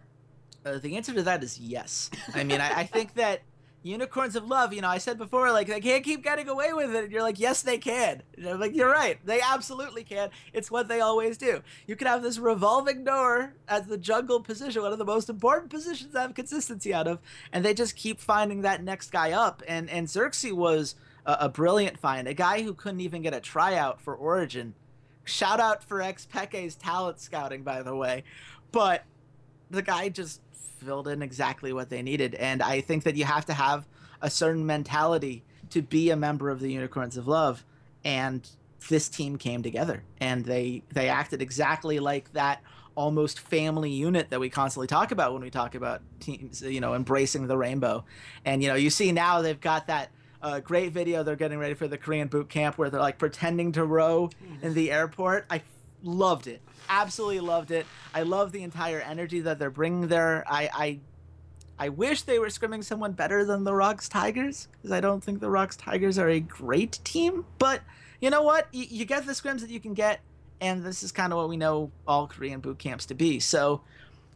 [0.66, 2.10] Uh, the answer to that is yes.
[2.34, 3.42] I mean, I, I, think that
[3.84, 4.74] unicorns of love.
[4.74, 7.06] You know, I said before, like they can't keep getting away with it.
[7.06, 8.24] And you're like, yes, they can.
[8.38, 9.18] And like, you're right.
[9.26, 10.30] They absolutely can.
[10.54, 11.62] It's what they always do.
[11.86, 15.70] You can have this revolving door as the jungle position, one of the most important
[15.72, 17.20] positions to have consistency out of,
[17.52, 19.64] and they just keep finding that next guy up.
[19.68, 23.40] And and Xerxes was a, a brilliant find, a guy who couldn't even get a
[23.40, 24.74] tryout for Origin.
[25.24, 28.24] Shout out for Xpeke's talent scouting, by the way,
[28.72, 29.04] but
[29.70, 30.42] the guy just
[30.80, 32.36] filled in exactly what they needed.
[32.36, 33.88] And I think that you have to have
[34.22, 37.64] a certain mentality to be a member of the Unicorns of Love.
[38.04, 38.48] And
[38.90, 42.62] this team came together and they they acted exactly like that
[42.96, 46.96] almost family unit that we constantly talk about when we talk about teams, you know,
[46.96, 48.04] embracing the rainbow.
[48.46, 50.10] And you know, you see now they've got that
[50.42, 53.72] uh, great video they're getting ready for the Korean boot camp where they're like pretending
[53.74, 54.30] to row
[54.62, 55.46] in the airport.
[55.50, 55.62] I
[56.04, 57.86] loved it absolutely loved it.
[58.14, 60.44] I love the entire energy that they're bringing there.
[60.48, 61.00] I, I,
[61.80, 65.40] I wish they were scrimming someone better than the ROX Tigers because I don't think
[65.40, 67.46] the ROX Tigers are a great team.
[67.60, 67.82] But
[68.22, 68.68] you know what?
[68.72, 70.22] You, you get the scrims that you can get,
[70.60, 73.40] and this is kind of what we know all Korean boot camps to be.
[73.40, 73.82] So.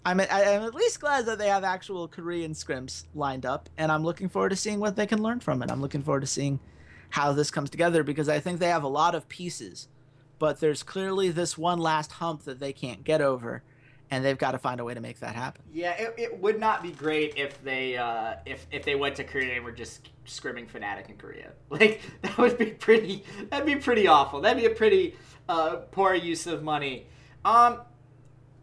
[0.04, 3.92] I'm at, I'm at least glad that they have actual Korean scrims lined up, and
[3.92, 5.70] I'm looking forward to seeing what they can learn from it.
[5.70, 6.60] I'm looking forward to seeing
[7.12, 9.88] how this comes together because I think they have a lot of pieces
[10.42, 13.62] but there's clearly this one last hump that they can't get over
[14.10, 15.62] and they've got to find a way to make that happen.
[15.72, 19.24] Yeah, it, it would not be great if they uh, if if they went to
[19.24, 21.52] Korea and were just scrimming Fnatic in Korea.
[21.70, 24.42] Like that would be pretty that'd be pretty awful.
[24.42, 25.16] That'd be a pretty
[25.48, 27.06] uh, poor use of money.
[27.46, 27.82] Um,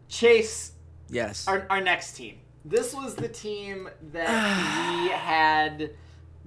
[0.09, 0.73] Chase.
[1.07, 1.47] Yes.
[1.47, 2.39] Our our next team.
[2.65, 4.27] This was the team that
[5.01, 5.91] we had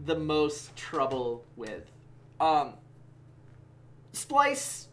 [0.05, 1.91] the most trouble with.
[2.39, 2.75] Um,
[4.13, 4.89] Splyce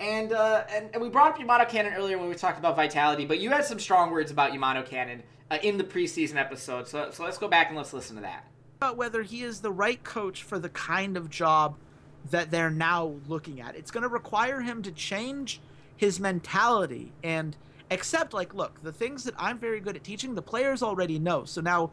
[0.00, 3.24] and, uh, and, and we brought up Yamato Cannon earlier when we talked about vitality,
[3.24, 6.88] but you had some strong words about Yamato Cannon uh, in the preseason episode.
[6.88, 8.46] So so let's go back and let's listen to that.
[8.78, 11.76] About whether he is the right coach for the kind of job
[12.30, 13.76] that they're now looking at.
[13.76, 15.60] It's going to require him to change
[16.00, 17.54] his mentality and
[17.90, 21.44] accept like look the things that i'm very good at teaching the players already know
[21.44, 21.90] so now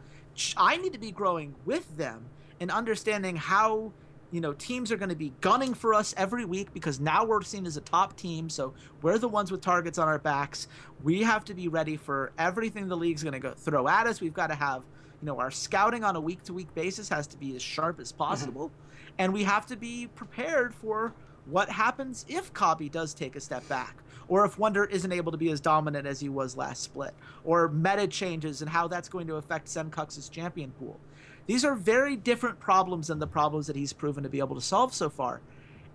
[0.56, 2.24] i need to be growing with them
[2.58, 3.92] and understanding how
[4.30, 7.42] you know teams are going to be gunning for us every week because now we're
[7.42, 10.68] seen as a top team so we're the ones with targets on our backs.
[11.02, 14.20] We have to be ready for everything the league's going to go throw at us.
[14.20, 14.82] We've got to have
[15.20, 18.00] you know our scouting on a week to week basis has to be as sharp
[18.00, 19.14] as possible mm-hmm.
[19.18, 21.12] and we have to be prepared for
[21.46, 23.96] what happens if Kobbe does take a step back
[24.28, 27.14] or if Wonder isn't able to be as dominant as he was last split
[27.44, 31.00] or meta changes and how that's going to affect Sencux's champion pool
[31.48, 34.60] these are very different problems than the problems that he's proven to be able to
[34.60, 35.40] solve so far.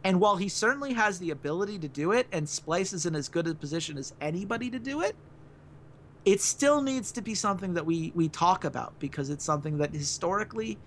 [0.04, 3.30] And while he certainly has the ability to do it, and Splyce is in as
[3.30, 5.16] good a position as anybody to do it,
[6.26, 9.94] it still needs to be something that we we talk about because it's something that
[9.94, 10.80] historically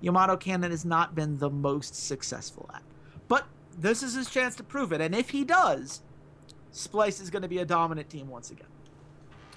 [0.00, 2.82] Yamato Cannon has not been the most successful at.
[3.28, 3.46] But
[3.78, 6.00] this is his chance to prove it, and if he does,
[6.72, 8.66] Splyce is going to be a dominant team once again.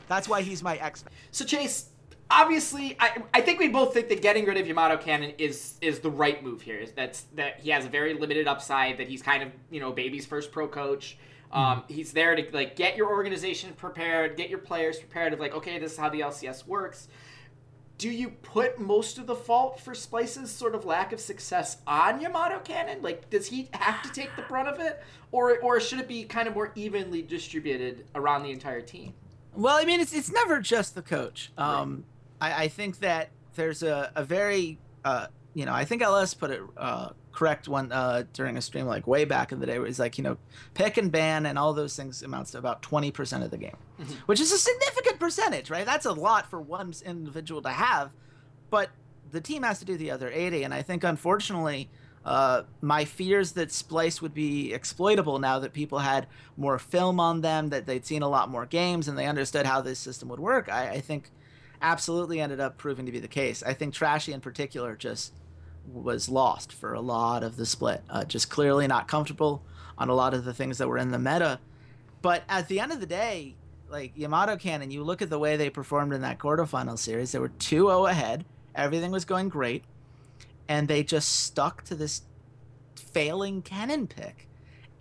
[0.09, 1.05] That's why he's my X.
[1.31, 1.91] So Chase,
[2.29, 5.99] obviously, I, I think we both think that getting rid of Yamato Cannon is is
[5.99, 6.77] the right move here.
[6.77, 8.97] Is that's that he has a very limited upside.
[8.97, 11.17] That he's kind of you know baby's first pro coach.
[11.51, 11.93] Um, mm-hmm.
[11.93, 15.33] He's there to like get your organization prepared, get your players prepared.
[15.33, 17.07] Of like, okay, this is how the LCS works.
[17.97, 22.21] Do you put most of the fault for Splyce's sort of lack of success on
[22.21, 23.01] Yamato Cannon?
[23.01, 26.23] Like, does he have to take the brunt of it, or or should it be
[26.23, 29.13] kind of more evenly distributed around the entire team?
[29.55, 31.51] Well, I mean, it's it's never just the coach.
[31.57, 32.05] Um,
[32.41, 36.51] I, I think that there's a, a very uh, you know I think LS put
[36.51, 39.87] it uh, correct one uh, during a stream like way back in the day where
[39.87, 40.37] it's like you know
[40.73, 44.11] pick and ban and all those things amounts to about 20% of the game mm-hmm.
[44.25, 48.11] which is a significant percentage right that's a lot for one individual to have
[48.69, 48.89] but
[49.31, 51.89] the team has to do the other 80 and I think unfortunately
[52.25, 56.27] uh, my fears that Splyce would be exploitable now that people had
[56.57, 59.81] more film on them, that they'd seen a lot more games, and they understood how
[59.81, 60.69] this system would work.
[60.69, 61.31] I, I think
[61.81, 63.63] absolutely ended up proving to be the case.
[63.63, 65.33] I think Trashy in particular just
[65.87, 68.03] was lost for a lot of the split.
[68.09, 69.63] Uh, just clearly not comfortable
[69.97, 71.59] on a lot of the things that were in the meta.
[72.21, 73.55] But at the end of the day,
[73.89, 77.39] like Yamato Cannon, you look at the way they performed in that quarterfinal series, they
[77.39, 78.45] were 2 0 ahead.
[78.75, 79.83] Everything was going great.
[80.67, 82.21] And they just stuck to this
[82.95, 84.48] failing cannon pick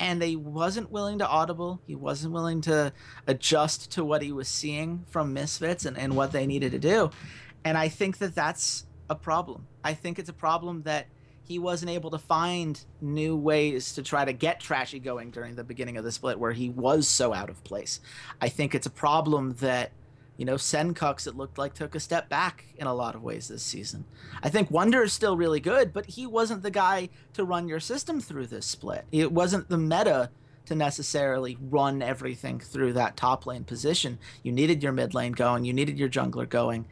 [0.01, 1.81] and he wasn't willing to audible.
[1.87, 2.93] He wasn't willing to
[3.27, 7.11] adjust to what he was seeing from Misfits and, and what they needed to do.
[7.65, 9.67] And I think that that's a problem.
[9.83, 11.07] I think it's a problem that
[11.45, 15.65] he wasn't able to find new ways to try to get Trashy going during the
[15.65, 18.01] beginning of the split where he was so out of place.
[18.41, 19.93] I think it's a problem that
[20.39, 23.49] you know, Sencux, it looked like took a step back in a lot of ways
[23.49, 24.05] this season.
[24.41, 27.81] I think Wonder is still really good, but he wasn't the guy to run your
[27.81, 29.05] system through this split.
[29.11, 30.31] It wasn't the meta
[30.67, 34.19] to necessarily run everything through that top lane position.
[34.45, 36.87] You needed your mid lane going, you needed your jungler going,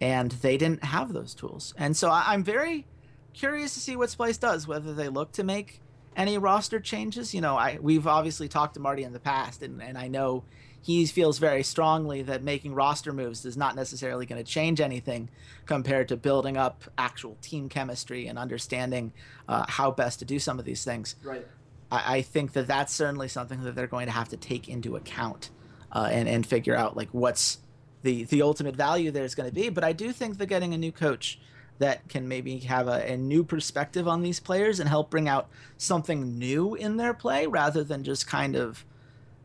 [0.00, 1.74] and they didn't have those tools.
[1.76, 2.86] And so I- I'm very
[3.34, 5.82] curious to see what Splyce does, whether they look to make
[6.16, 7.34] any roster changes.
[7.34, 10.44] You know, I we've obviously talked to Marty in the past, and, and I know
[10.86, 15.28] he feels very strongly that making roster moves is not necessarily going to change anything
[15.64, 19.12] compared to building up actual team chemistry and understanding
[19.48, 21.16] uh, how best to do some of these things.
[21.24, 21.44] Right.
[21.90, 24.94] I, I, think that that's certainly something that they're going to have to take into
[24.94, 25.50] account
[25.90, 27.58] uh, and and figure out like what's
[28.04, 29.70] the the ultimate value there is going to be.
[29.70, 31.40] But I do think that getting a new coach
[31.78, 35.48] that can maybe have a, a, new perspective on these players and help bring out
[35.78, 38.86] something new in their play rather than just kind of,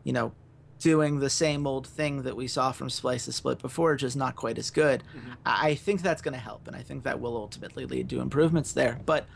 [0.02, 0.32] you know,
[0.82, 4.34] doing the same old thing that we saw from Splyce to Split before, just not
[4.34, 5.02] quite as good.
[5.16, 5.32] Mm-hmm.
[5.46, 8.72] I think that's going to help, and I think that will ultimately lead to improvements
[8.72, 8.98] there.
[9.06, 9.26] But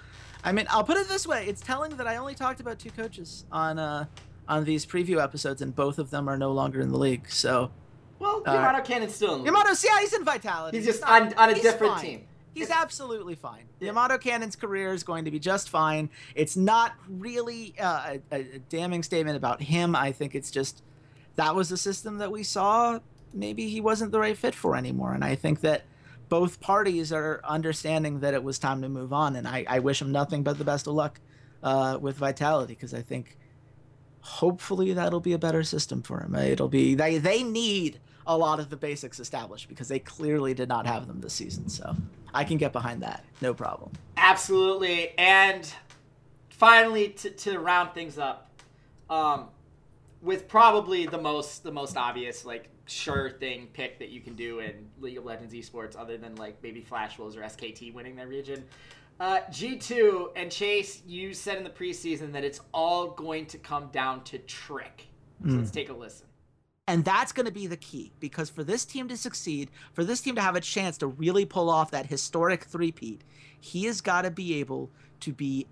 [0.45, 2.91] I mean, I'll put it this way: it's telling that I only talked about two
[2.91, 4.07] coaches on uh,
[4.49, 7.31] on these preview episodes, and both of them are no longer in the league.
[7.31, 7.71] So,
[8.19, 10.79] well, uh, Yamato uh, Cannon's still in the Yamato, yeah, he's in Vitality.
[10.79, 12.05] He's just he's not, on, on a different fine.
[12.05, 12.27] team.
[12.55, 13.65] He's absolutely fine.
[13.81, 13.89] Yeah.
[13.89, 16.09] Yamato Cannon's career is going to be just fine.
[16.35, 19.95] It's not really uh, a, a damning statement about him.
[19.95, 20.83] I think it's just
[21.37, 22.99] that was a system that we saw
[23.33, 25.13] maybe he wasn't the right fit for anymore.
[25.13, 25.83] And I think that
[26.29, 29.37] both parties are understanding that it was time to move on.
[29.37, 31.21] And I, I wish him nothing but the best of luck
[31.63, 33.37] uh, with Vitality because I think
[34.21, 36.35] hopefully that'll be a better system for him.
[36.35, 40.69] It'll be they they need a lot of the basics established because they clearly did
[40.69, 41.69] not have them this season.
[41.69, 41.95] So
[42.35, 43.93] I can get behind that, no problem.
[44.17, 45.17] Absolutely.
[45.17, 45.73] And
[46.49, 48.51] finally, to, to round things up,
[49.09, 49.47] um,
[50.27, 54.59] with probably the most the most obvious like sure thing pick that you can do
[54.59, 58.27] in League of Legends esports, other than like maybe Flash Wolves or SKT winning their
[58.27, 58.65] region.
[59.19, 63.89] Uh, G2 and Chase, you said in the preseason that it's all going to come
[63.91, 65.07] down to Trick
[65.43, 65.59] So mm.
[65.59, 66.27] let's take a listen.
[66.87, 70.21] And that's going to be the key because for this team to succeed, for this
[70.21, 73.23] team to have a chance to really pull off that historic three-peat,
[73.59, 75.67] he has got to be able to be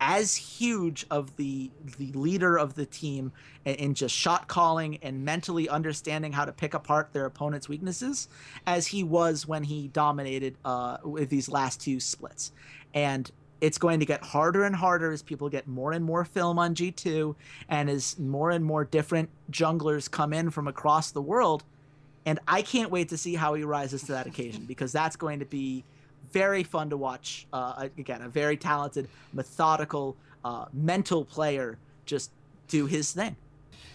[0.00, 3.32] as huge of the the leader of the team
[3.64, 8.28] in, just shot calling and mentally understanding how to pick apart their opponent's weaknesses
[8.66, 12.52] as he was when he dominated uh, with these last two splits.
[12.92, 13.30] And
[13.60, 16.74] it's going to get harder and harder as people get more and more film on
[16.74, 17.34] G2
[17.68, 21.64] and as more and more different junglers come in from across the world.
[22.26, 25.38] And I can't wait to see how he rises to that occasion because that's going
[25.38, 25.84] to be
[26.32, 27.46] very fun to watch.
[27.52, 32.30] Uh, again, a very talented, methodical, uh, mental player just
[32.68, 33.36] do his thing.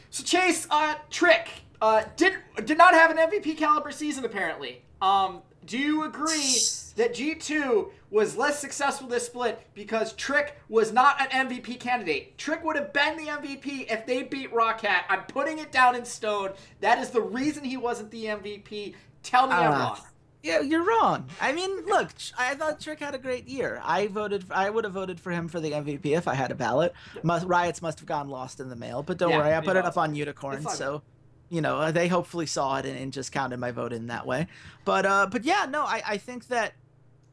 [0.10, 1.50] So Chase, uh, Trick
[1.82, 2.34] uh, did
[2.66, 4.82] did not have an MVP caliber season apparently.
[5.02, 6.58] Um, do you agree
[6.96, 12.38] that G2 was less successful this split because Trick was not an MVP candidate?
[12.38, 15.04] Trick would have been the MVP if they beat Roccat.
[15.10, 16.52] I'm putting it down in stone.
[16.82, 18.96] That is the reason he wasn't the MVP.
[19.22, 20.00] Tell me uh, I'm wrong.
[20.42, 21.28] Yeah, you're wrong.
[21.42, 23.82] I mean, look, I thought Trick had a great year.
[23.84, 24.46] I voted.
[24.50, 26.94] I would have voted for him for the MVP if I had a ballot.
[27.24, 29.76] Must, riots must have gone lost in the mail, but don't yeah, worry, I put
[29.76, 31.02] it up on Unikrn, so
[31.50, 34.48] you know they hopefully saw it and, and, just counted my vote in that way.
[34.86, 36.74] But uh, but yeah, no, I, I think that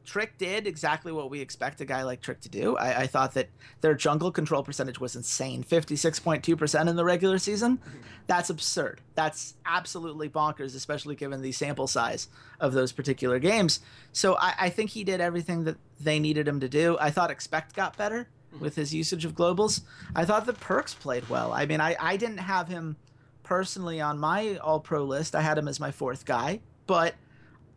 [0.07, 2.77] Trick did exactly what we expect a guy like Trick to do.
[2.77, 3.49] I, I thought that
[3.81, 7.79] their jungle control percentage was insane 56.2% in the regular season.
[8.27, 9.01] That's absurd.
[9.15, 12.29] That's absolutely bonkers, especially given the sample size
[12.61, 13.81] of those particular games.
[14.13, 16.97] So I, I think he did everything that they needed him to do.
[17.01, 18.63] I thought Expect got better mm-hmm.
[18.63, 19.81] with his usage of globals.
[20.15, 21.51] I thought the Perkz played well.
[21.51, 22.95] I mean, I, I didn't have him
[23.43, 25.35] personally on my all pro list.
[25.35, 27.15] I had him as my fourth guy, but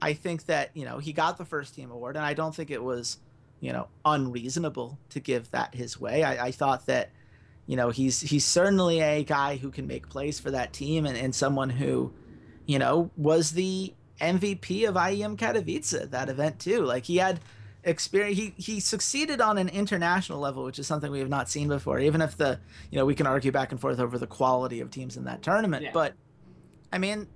[0.02, 2.70] I think that you know he got the first team award, and I don't think
[2.70, 3.18] it was
[3.60, 6.24] you know unreasonable to give that his way.
[6.24, 7.10] I, I thought that
[7.66, 11.16] you know he's he's certainly a guy who can make plays for that team, and,
[11.16, 12.12] and someone who
[12.66, 16.82] you know was the MVP of IEM Katowice that event too.
[16.82, 17.40] Like he had
[17.84, 21.66] experience he he succeeded on an international level which is something we have not seen
[21.66, 22.58] before even if the
[22.90, 25.42] you know we can argue back and forth over the quality of teams in that
[25.42, 25.90] tournament yeah.
[25.92, 26.12] but
[26.92, 27.26] i mean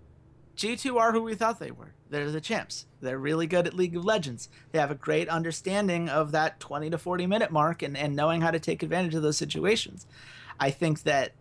[0.57, 1.95] G2 are who we thought they were.
[2.11, 2.87] They're the champs.
[3.01, 4.49] They're really good at League of Legends.
[4.71, 8.41] They have a great understanding of that 20 to 40 minute mark and, and knowing
[8.41, 10.07] how to take advantage of those situations.
[10.61, 11.33] I think that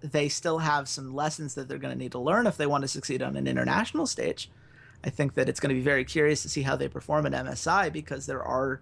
[0.00, 2.82] they still have some lessons that they're going to need to learn if they want
[2.82, 4.50] to succeed on an international stage.
[5.04, 7.32] I think that it's going to be very curious to see how they perform at
[7.32, 8.80] MSI because there are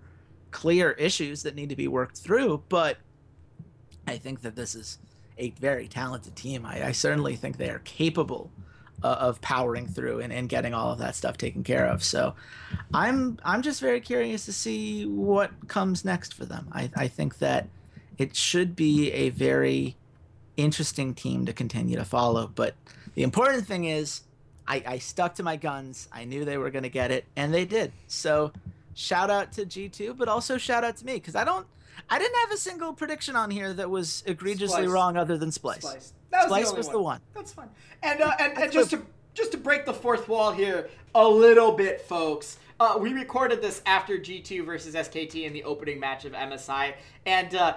[0.51, 2.63] clear issues that need to be worked through.
[2.69, 2.99] But
[4.07, 4.99] I think that this is
[5.39, 6.65] a very talented team.
[6.65, 8.51] I, I certainly think they are capable
[9.03, 12.03] uh, of powering through and, and getting all of that stuff taken care of.
[12.05, 12.35] So
[12.93, 16.69] I'm I'm just very curious to see what comes next for them.
[16.73, 17.69] I, I think that
[18.19, 19.97] it should be a very
[20.57, 22.51] interesting team to continue to follow.
[22.55, 22.75] But
[23.15, 24.23] the important thing is
[24.69, 26.09] I, I stuck to my guns.
[26.13, 27.93] I knew they were gonna get it, and they did.
[28.07, 28.53] So
[28.95, 31.67] shout out to G2, but also shout out to me because I don't
[32.09, 34.93] I didn't have a single prediction on here that was egregiously Splyce.
[34.93, 35.85] wrong other than Splice.
[35.85, 36.13] Splyce.
[36.31, 36.93] That was, Splyce the, was one.
[36.93, 37.21] the one.
[37.35, 37.69] That's fine.
[38.03, 39.03] And uh, and, and just to
[39.35, 42.59] just to break the fourth wall here a little bit, folks.
[42.79, 46.95] Uh, we recorded this after G2 versus SKT in the opening match of MSI,
[47.27, 47.77] and uh,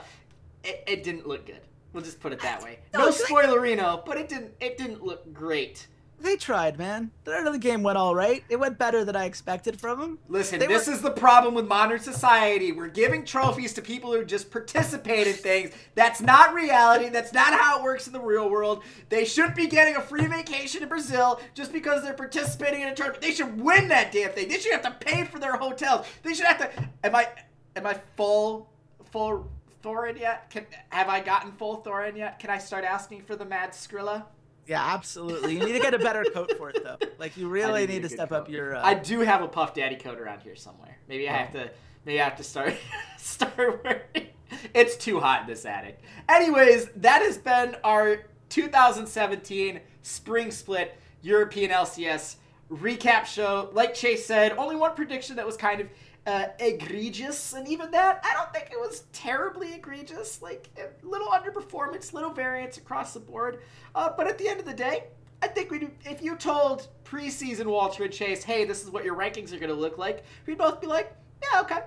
[0.63, 1.59] it, it, didn't look good.
[1.91, 2.79] We'll just put it that way.
[2.93, 5.87] No, no spoilerino, but it didn't it didn't look great
[6.23, 7.11] they tried, man.
[7.25, 8.43] The end of the game went all right.
[8.49, 10.19] It went better than I expected from them.
[10.29, 10.93] Listen, they this were...
[10.93, 12.71] is the problem with modern society.
[12.71, 15.71] We're giving trophies to people who just participate in things.
[15.95, 17.09] That's not reality.
[17.09, 18.83] That's not how it works in the real world.
[19.09, 22.95] They shouldn't be getting a free vacation to Brazil just because they're participating in a
[22.95, 23.21] tournament.
[23.21, 24.47] They should win that damn thing.
[24.47, 26.07] They should have to pay for their hotels.
[26.23, 26.89] They should have to.
[27.03, 27.27] Am I?
[27.75, 28.69] Am I full?
[29.11, 29.47] Full
[29.83, 30.49] Thorin yet?
[30.49, 32.39] Can, have I gotten full Thorin yet?
[32.39, 34.23] Can I start asking for the Mad Skrilla?
[34.67, 35.53] Yeah, absolutely.
[35.53, 36.97] You need to get a better coat for it though.
[37.19, 38.35] Like you really need, need to step coat.
[38.35, 38.75] up your.
[38.75, 38.83] Uh...
[38.83, 40.97] I do have a Puff Daddy coat around here somewhere.
[41.07, 41.69] Maybe I have to.
[42.05, 42.75] Maybe I have to start
[43.17, 44.01] start wearing.
[44.73, 45.99] It's too hot in this attic.
[46.29, 52.35] Anyways, that has been our 2017 spring split European LCS
[52.71, 53.69] recap show.
[53.73, 55.87] Like Chase said, only one prediction that was kind of
[56.25, 60.41] uh, egregious, and even that, I don't think it was terribly egregious.
[60.41, 63.61] Like a little underperformance, little variance across the board.
[63.93, 65.05] Uh, but at the end of the day,
[65.41, 69.15] I think we if you told preseason Walter and Chase, hey, this is what your
[69.15, 71.79] rankings are going to look like, we'd both be like, yeah, okay,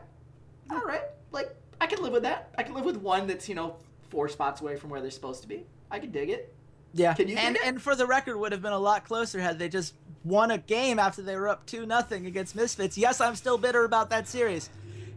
[0.71, 2.51] all right, like I can live with that.
[2.59, 3.77] I can live with one that's you know
[4.11, 5.65] four spots away from where they're supposed to be.
[5.91, 6.53] I can dig it.
[6.93, 7.37] Yeah, can you?
[7.37, 9.95] And and for the record, would have been a lot closer had they just
[10.27, 12.99] won a game after they were up two nothing against Misfits.
[12.99, 14.71] Yes, I'm still bitter about that series.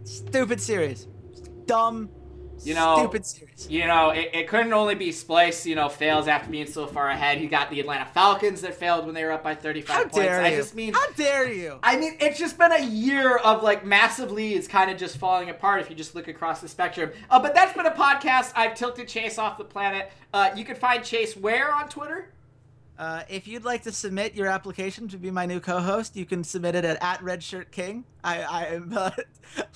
[0.04, 1.08] Stupid series.
[1.66, 2.10] Dumb,
[2.64, 3.68] You know, Stupid series.
[3.70, 7.10] You know, it, it couldn't only be Splyce, you know, fails after being so far
[7.10, 7.42] ahead.
[7.42, 10.16] You got the Atlanta Falcons that failed when they were up by 35 How points.
[10.18, 10.58] dare I you?
[10.58, 11.80] just mean, How dare you?
[11.84, 15.50] I mean, it's just been a year of like massive leads kind of just falling
[15.50, 17.12] apart if you just look across the spectrum.
[17.30, 18.52] Uh, but that's been a podcast.
[18.56, 20.12] I've tilted Chase off the planet.
[20.34, 22.32] Uh, you can find Chase where on Twitter?
[23.00, 26.44] Uh, if you'd like to submit your application to be my new co-host, you can
[26.44, 28.04] submit it at, at Redshirt King.
[28.26, 29.12] I, I am uh,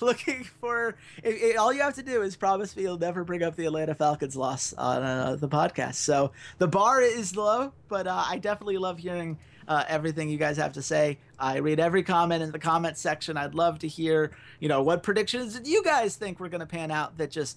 [0.00, 0.94] looking for.
[1.22, 3.64] It, it- all you have to do is promise me you'll never bring up the
[3.64, 5.94] Atlanta Falcons loss on uh, the podcast.
[5.94, 10.58] So the bar is low, but uh, I definitely love hearing uh, everything you guys
[10.58, 11.18] have to say.
[11.38, 13.38] I read every comment in the comment section.
[13.38, 16.90] I'd love to hear, you know, what predictions you guys think were going to pan
[16.90, 17.56] out that just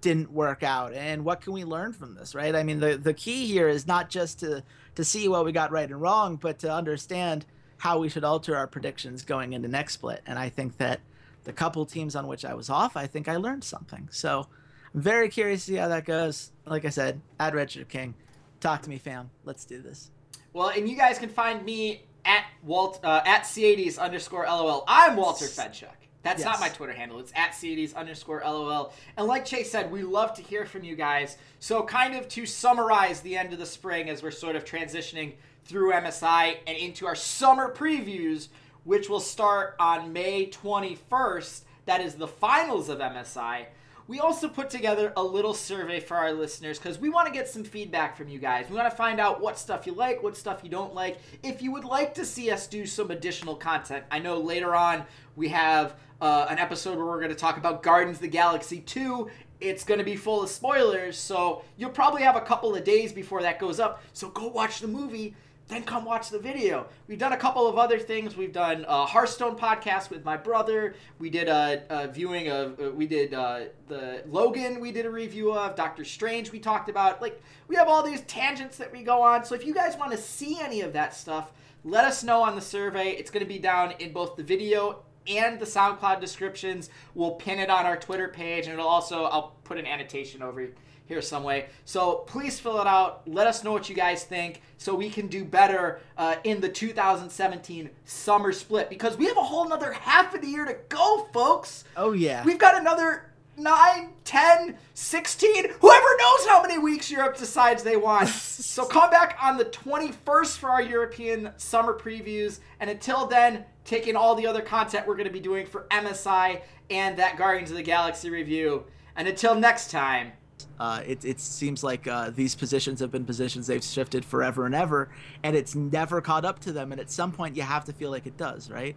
[0.00, 2.54] didn't work out and what can we learn from this right?
[2.54, 4.62] I mean the the key here is not just to
[4.94, 7.46] to see what we got right and wrong but to understand
[7.78, 10.22] how we should alter our predictions going into next split.
[10.26, 11.00] And i think that
[11.44, 14.08] the couple teams on which i was off i think i learned something.
[14.10, 14.46] So
[14.94, 16.52] i'm very curious to see how that goes.
[16.64, 18.14] Like i said at redshirt king.
[18.60, 19.30] Talk to me fam.
[19.44, 20.10] Let's do this.
[20.52, 24.84] Well, and you guys can find me at Walt uh, at C80s underscore LOL.
[24.88, 25.97] I'm Walter Fedchuk.
[26.22, 27.20] That's not my Twitter handle.
[27.20, 28.92] It's at C80s underscore LOL.
[29.16, 31.36] And like Chase said, we love to hear from you guys.
[31.60, 35.34] So, kind of to summarize the end of the spring as we're sort of transitioning
[35.64, 38.48] through MSI and into our summer previews,
[38.84, 41.62] which will start on May 21st.
[41.86, 43.66] That is the finals of MSI.
[44.08, 47.46] We also put together a little survey for our listeners because we want to get
[47.46, 48.64] some feedback from you guys.
[48.70, 51.18] We want to find out what stuff you like, what stuff you don't like.
[51.42, 55.04] If you would like to see us do some additional content, I know later on
[55.38, 58.80] we have uh, an episode where we're going to talk about Guardians of the Galaxy
[58.80, 59.30] 2.
[59.60, 63.12] It's going to be full of spoilers, so you'll probably have a couple of days
[63.12, 64.02] before that goes up.
[64.12, 65.34] So go watch the movie
[65.68, 66.86] then come watch the video.
[67.06, 68.36] We've done a couple of other things.
[68.36, 70.94] We've done a Hearthstone podcast with my brother.
[71.18, 75.10] We did a, a viewing of, uh, we did uh, the Logan, we did a
[75.10, 75.76] review of.
[75.76, 77.20] Doctor Strange, we talked about.
[77.20, 79.44] Like, we have all these tangents that we go on.
[79.44, 81.52] So if you guys want to see any of that stuff,
[81.84, 83.10] let us know on the survey.
[83.10, 86.90] It's going to be down in both the video and the SoundCloud descriptions.
[87.14, 90.68] We'll pin it on our Twitter page, and it'll also, I'll put an annotation over
[91.08, 91.66] here some way.
[91.84, 93.22] So please fill it out.
[93.26, 96.68] Let us know what you guys think so we can do better uh, in the
[96.68, 101.26] 2017 summer split because we have a whole nother half of the year to go,
[101.32, 101.84] folks.
[101.96, 103.24] oh yeah We've got another
[103.56, 108.28] 9, 10, 16, whoever knows how many weeks Europe decides they want.
[108.28, 112.60] so come back on the 21st for our European summer previews.
[112.78, 115.86] And until then, take in all the other content we're going to be doing for
[115.90, 116.60] MSI
[116.90, 118.84] and that Guardians of the Galaxy review.
[119.16, 120.32] And until next time,
[120.78, 124.74] Uh, it, it seems like uh, these positions have been positions they've shifted forever and
[124.74, 125.08] ever,
[125.42, 126.92] and it's never caught up to them.
[126.92, 128.94] And at some point, you have to feel like it does, right?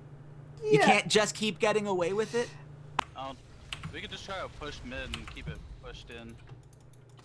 [0.63, 0.71] Yeah.
[0.71, 2.49] You can't just keep getting away with it.
[3.15, 3.35] Um,
[3.93, 6.35] we could just try to push mid and keep it pushed in.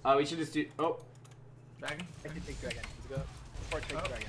[0.04, 0.64] Oh, we should just do.
[0.78, 0.98] Oh,
[1.80, 2.06] Dragon.
[2.24, 2.80] I can take dragon.
[3.10, 3.76] Let's go.
[3.76, 4.06] Or take Oh.
[4.08, 4.28] dragon.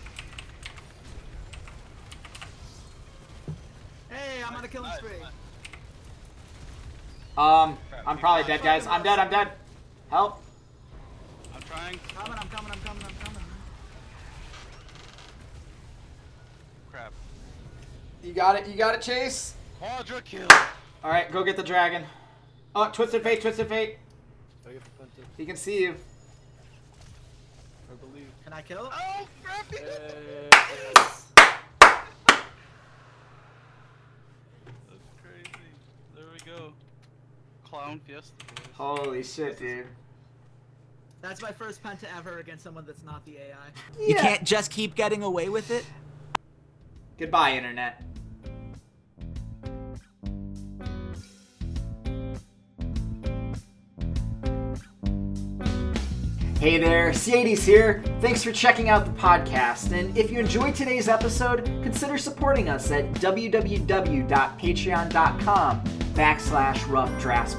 [4.10, 5.12] Hey, I'm on a killing Nice, spree.
[7.38, 8.88] um, I'm probably dead, guys.
[8.88, 9.20] I'm dead.
[9.20, 9.49] I'm dead.
[10.10, 10.41] Help!
[11.53, 11.99] I'm trying.
[12.18, 13.43] I'm coming, I'm coming, I'm coming, I'm coming.
[16.91, 17.12] Crap.
[18.24, 18.68] You got it.
[18.68, 19.55] You got it, Chase.
[19.80, 20.47] Quadra kill.
[21.03, 22.03] All right, go get the dragon.
[22.76, 23.97] Oh, twisted fate, twisted fate.
[24.64, 25.26] Do I get the punted?
[25.38, 25.95] He can see you.
[27.91, 28.28] I believe.
[28.43, 28.89] Can I kill?
[28.91, 29.68] Oh, crap.
[34.89, 35.51] That's crazy.
[36.16, 36.74] There we go.
[37.64, 38.34] Clown fiesta.
[38.38, 38.66] boys.
[38.74, 39.88] Holy shit, dude.
[41.22, 43.56] That's my first penta ever against someone that's not the AI.
[44.00, 44.08] Yeah.
[44.08, 45.86] You can't just keep getting away with it.
[47.18, 48.02] Goodbye, internet.
[56.68, 58.03] Hey there, C80s here.
[58.20, 59.97] Thanks for checking out the podcast.
[59.97, 65.82] And if you enjoyed today's episode, consider supporting us at www.patreon.com
[66.13, 67.09] backslash rough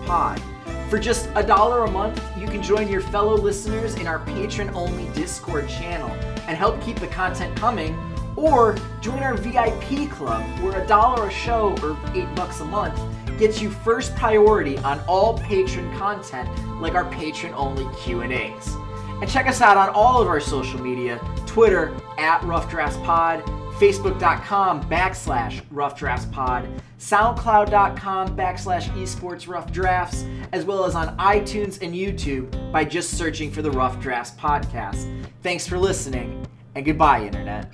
[0.04, 0.42] pod.
[0.90, 4.68] For just a dollar a month, you can join your fellow listeners in our patron
[4.74, 6.10] only Discord channel
[6.46, 7.96] and help keep the content coming
[8.36, 13.00] or join our VIP club where a dollar a show or eight bucks a month
[13.38, 18.76] gets you first priority on all patron content like our patron only Q&As.
[19.20, 23.42] And check us out on all of our social media, Twitter at Rough Drafts Pod,
[23.78, 31.80] Facebook.com backslash Rough Drafts Pod, SoundCloud.com backslash Esports Rough Drafts, as well as on iTunes
[31.82, 35.26] and YouTube by just searching for the Rough Drafts Podcast.
[35.42, 36.44] Thanks for listening,
[36.74, 37.72] and goodbye, Internet.